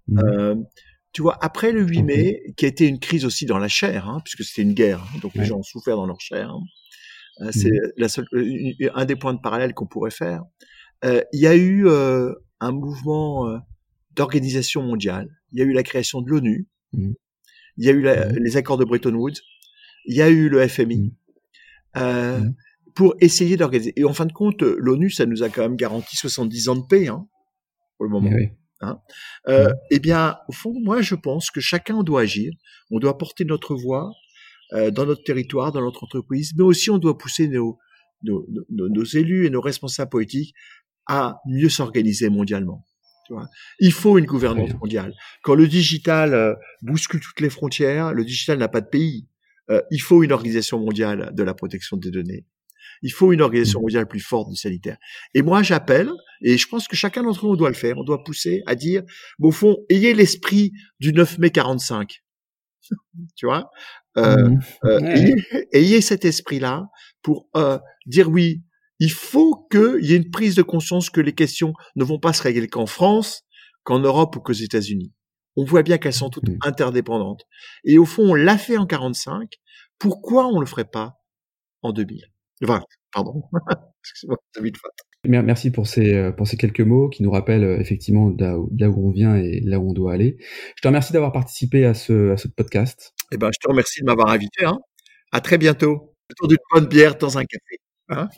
Mmh. 0.07 0.19
Euh, 0.19 0.55
tu 1.13 1.21
vois, 1.21 1.38
après 1.41 1.71
le 1.71 1.83
8 1.83 2.03
mai, 2.03 2.41
qui 2.57 2.65
a 2.65 2.67
été 2.67 2.88
une 2.88 2.99
crise 2.99 3.23
aussi 3.23 3.45
dans 3.45 3.57
la 3.57 3.69
chair, 3.69 4.09
hein, 4.09 4.19
puisque 4.25 4.43
c'était 4.43 4.63
une 4.63 4.73
guerre, 4.73 5.01
hein, 5.01 5.19
donc 5.21 5.33
les 5.36 5.45
gens 5.45 5.59
ont 5.59 5.63
souffert 5.63 5.95
dans 5.95 6.05
leur 6.05 6.19
chair. 6.19 6.49
Hein. 6.49 7.51
C'est 7.51 7.69
mmh. 7.69 7.91
la 7.95 8.09
seule, 8.09 8.25
un 8.93 9.05
des 9.05 9.15
points 9.15 9.33
de 9.33 9.39
parallèle 9.39 9.73
qu'on 9.73 9.88
pourrait 9.88 10.12
faire. 10.12 10.43
Il 11.03 11.39
y 11.39 11.47
a 11.47 11.55
eu 11.55 11.88
un 11.89 12.71
mouvement 12.71 13.59
d'organisation 14.15 14.84
mondiale. 14.84 15.30
Il 15.52 15.60
y 15.60 15.62
a 15.62 15.65
eu 15.65 15.73
la 15.73 15.84
création 15.84 16.21
de 16.21 16.30
l'ONU, 16.30 16.67
mmh. 16.93 17.12
il 17.78 17.86
y 17.86 17.89
a 17.89 17.91
eu 17.91 18.02
la, 18.02 18.28
mmh. 18.28 18.36
les 18.38 18.58
accords 18.58 18.78
de 18.78 18.86
Bretton 18.86 19.13
Woods, 19.13 19.41
il 20.06 20.15
y 20.15 20.21
a 20.21 20.30
eu 20.30 20.49
le 20.49 20.67
FMI, 20.67 21.13
mmh. 21.95 21.97
euh, 21.97 22.41
pour 22.95 23.15
essayer 23.21 23.58
d'organiser. 23.58 23.93
Et 23.95 24.04
en 24.04 24.13
fin 24.13 24.26
de 24.26 24.34
compte, 24.34 24.62
l'ONU, 24.62 25.10
ça 25.10 25.26
nous 25.26 25.43
a 25.43 25.49
quand 25.49 25.62
même 25.62 25.76
garanti 25.76 26.15
70 26.15 26.69
ans 26.69 26.76
de 26.76 26.86
paix, 26.88 27.08
hein, 27.08 27.28
pour 27.97 28.06
le 28.06 28.12
moment. 28.12 28.32
Eh 28.38 28.52
hein. 28.82 28.99
Euh, 29.47 29.73
eh 29.91 29.99
bien, 29.99 30.38
au 30.47 30.52
fond, 30.52 30.73
moi, 30.80 31.02
je 31.02 31.15
pense 31.15 31.52
que 31.52 31.62
chacun 31.62 32.04
doit 32.04 32.21
agir. 32.21 32.52
On 32.91 32.99
doit 32.99 33.17
porter 33.17 33.45
notre 33.45 33.76
voix 33.76 34.12
euh, 34.73 34.91
dans 34.91 35.06
notre 35.06 35.23
territoire, 35.23 35.71
dans 35.71 35.82
notre 35.82 36.04
entreprise, 36.04 36.54
mais 36.58 36.63
aussi 36.63 36.89
on 36.89 36.97
doit 36.97 37.17
pousser 37.17 37.47
nos, 37.47 37.78
nos, 38.23 38.47
nos, 38.69 38.89
nos 38.89 39.04
élus 39.04 39.45
et 39.45 39.49
nos 39.49 39.62
responsables 39.62 40.10
politiques 40.10 40.56
à 41.06 41.39
mieux 41.45 41.69
s'organiser 41.69 42.30
mondialement. 42.30 42.86
Tu 43.25 43.33
vois. 43.33 43.47
Il 43.79 43.93
faut 43.93 44.17
une 44.17 44.25
gouvernance 44.25 44.73
mondiale. 44.73 45.13
Quand 45.43 45.55
le 45.55 45.67
digital 45.67 46.33
euh, 46.33 46.53
bouscule 46.81 47.21
toutes 47.21 47.39
les 47.39 47.49
frontières, 47.49 48.13
le 48.13 48.25
digital 48.25 48.57
n'a 48.57 48.67
pas 48.67 48.81
de 48.81 48.88
pays. 48.88 49.27
Euh, 49.69 49.81
il 49.91 50.01
faut 50.01 50.23
une 50.23 50.33
organisation 50.33 50.79
mondiale 50.79 51.31
de 51.33 51.43
la 51.43 51.53
protection 51.53 51.95
des 51.95 52.12
données. 52.12 52.45
Il 53.01 53.12
faut 53.12 53.31
une 53.31 53.41
organisation 53.41 53.79
mmh. 53.79 53.83
mondiale 53.83 54.07
plus 54.07 54.19
forte 54.19 54.49
du 54.49 54.55
sanitaire. 54.55 54.97
Et 55.33 55.41
moi, 55.41 55.63
j'appelle, 55.63 56.12
et 56.41 56.57
je 56.57 56.67
pense 56.67 56.88
que 56.88 56.95
chacun 56.95 57.23
d'entre 57.23 57.45
nous 57.45 57.55
doit 57.55 57.69
le 57.69 57.75
faire, 57.75 57.97
on 57.97 58.03
doit 58.03 58.23
pousser 58.23 58.62
à 58.65 58.75
dire, 58.75 59.03
au 59.39 59.51
fond, 59.51 59.77
ayez 59.89 60.13
l'esprit 60.13 60.73
du 60.99 61.13
9 61.13 61.38
mai 61.39 61.49
45. 61.49 62.21
tu 63.36 63.45
vois? 63.45 63.69
Euh, 64.17 64.49
mmh. 64.49 64.59
euh 64.86 64.99
ayez, 64.99 65.36
ayez, 65.71 66.01
cet 66.01 66.25
esprit-là 66.25 66.88
pour 67.21 67.49
dire 68.05 68.29
oui, 68.29 68.63
il 69.04 69.12
faut 69.12 69.68
qu'il 69.70 70.06
y 70.06 70.13
ait 70.13 70.18
une 70.18 70.32
prise 70.32 70.56
de 70.56 70.62
conscience 70.62 71.10
que 71.10 71.20
les 71.20 71.34
questions 71.34 71.74
ne 71.98 72.06
vont 72.06 72.20
pas 72.20 72.32
se 72.32 72.42
régler 72.42 72.70
qu'en 72.70 72.86
France, 72.86 73.44
qu'en 73.84 74.00
Europe 74.00 74.38
ou 74.38 74.39
qu'aux 74.39 74.54
États-Unis. 74.54 75.12
On 75.58 75.66
voit 75.66 75.84
bien 75.84 75.98
qu'elles 75.98 76.13
sont 76.13 76.30
toutes 76.30 76.48
mmh. 76.48 76.60
interdépendantes. 76.62 77.44
Et 77.84 77.98
au 77.98 78.06
fond, 78.06 78.30
on 78.30 78.34
l'a 78.34 78.58
fait 78.58 78.78
en 78.78 78.86
45. 78.86 79.60
Pourquoi 80.00 80.48
on 80.48 80.62
le 80.62 80.66
ferait 80.66 80.86
pas 80.86 81.18
en 81.82 81.92
2000 81.92 82.24
Enfin, 82.63 82.82
pardon. 83.12 83.44
Excusez-moi, 84.06 84.38
Merci 85.26 85.70
pour 85.70 85.86
ces, 85.86 86.13
euh, 86.13 86.32
pour 86.32 86.48
ces 86.48 86.56
quelques 86.56 86.80
mots 86.80 87.10
qui 87.10 87.24
nous 87.24 87.32
rappellent 87.32 87.66
euh, 87.66 87.80
effectivement 87.82 88.30
de 88.30 88.46
là, 88.46 88.58
où, 88.89 89.10
on 89.10 89.12
vient 89.12 89.36
et 89.36 89.60
là 89.66 89.80
où 89.80 89.89
on 89.89 89.94
doit 89.94 90.13
aller. 90.13 90.38
Je 90.78 90.82
te 90.82 90.88
remercie 90.88 91.12
d'avoir 91.12 91.34
participé 91.34 91.86
à 91.86 91.94
ce, 91.94 92.32
à 92.32 92.38
ce 92.38 92.48
podcast. 92.48 93.13
Eh 93.34 93.38
ben, 93.38 93.50
je 93.54 93.60
te 93.60 93.68
remercie 93.68 94.00
de 94.00 94.06
m'avoir 94.06 94.30
invité. 94.30 94.63
Hein. 94.63 94.80
À 95.34 95.42
très 95.42 95.58
bientôt. 95.58 96.16
Autour 96.32 96.48
d'une 96.48 96.58
bonne 96.74 96.88
bière 96.88 97.18
dans 97.18 97.38
un 97.38 97.44
café. 97.44 97.80
Hein 98.08 98.30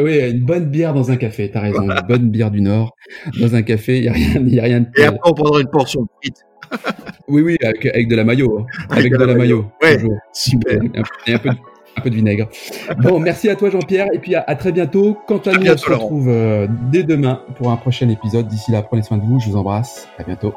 oui, 0.00 0.30
une 0.30 0.44
bonne 0.44 0.70
bière 0.70 0.94
dans 0.94 1.10
un 1.10 1.16
café, 1.16 1.50
t'as 1.50 1.60
raison. 1.60 1.82
Une 1.82 2.00
bonne 2.08 2.30
bière 2.30 2.50
du 2.50 2.60
Nord 2.60 2.96
dans 3.40 3.54
un 3.54 3.62
café, 3.62 3.98
il 3.98 4.02
n'y 4.02 4.08
a, 4.08 4.12
rien, 4.12 4.42
y 4.46 4.58
a 4.58 4.62
rien 4.62 4.80
de 4.80 4.86
Et 4.96 5.04
après, 5.04 5.30
on 5.30 5.34
prendra 5.34 5.60
une 5.60 5.68
portion 5.68 6.02
de 6.02 6.08
frites. 6.22 6.44
oui, 7.28 7.42
oui, 7.42 7.56
avec, 7.62 7.86
avec, 7.86 8.08
de 8.08 8.16
la 8.16 8.24
maillot. 8.24 8.60
Hein. 8.60 8.66
Avec, 8.90 9.12
de, 9.12 9.24
la 9.24 9.34
maillot. 9.34 9.66
Ouais, 9.82 9.98
super. 10.32 10.82
Et 10.82 11.34
un, 11.34 11.38
peu, 11.38 11.50
un, 11.50 12.00
peu, 12.00 12.10
de 12.10 12.14
vinaigre. 12.14 12.48
Bon, 13.02 13.20
merci 13.20 13.50
à 13.50 13.56
toi 13.56 13.68
Jean-Pierre, 13.68 14.08
et 14.14 14.18
puis 14.18 14.34
à, 14.34 14.42
à, 14.46 14.54
très 14.54 14.72
bientôt. 14.72 15.18
Quant 15.26 15.38
à, 15.38 15.52
nous, 15.52 15.70
on 15.70 15.76
se 15.76 15.90
retrouve 15.90 16.28
euh, 16.28 16.66
dès 16.90 17.02
demain 17.02 17.42
pour 17.56 17.70
un 17.70 17.76
prochain 17.76 18.08
épisode. 18.08 18.48
D'ici 18.48 18.72
là, 18.72 18.82
prenez 18.82 19.02
soin 19.02 19.18
de 19.18 19.22
vous, 19.24 19.38
je 19.40 19.50
vous 19.50 19.56
embrasse. 19.56 20.08
À 20.18 20.24
bientôt. 20.24 20.54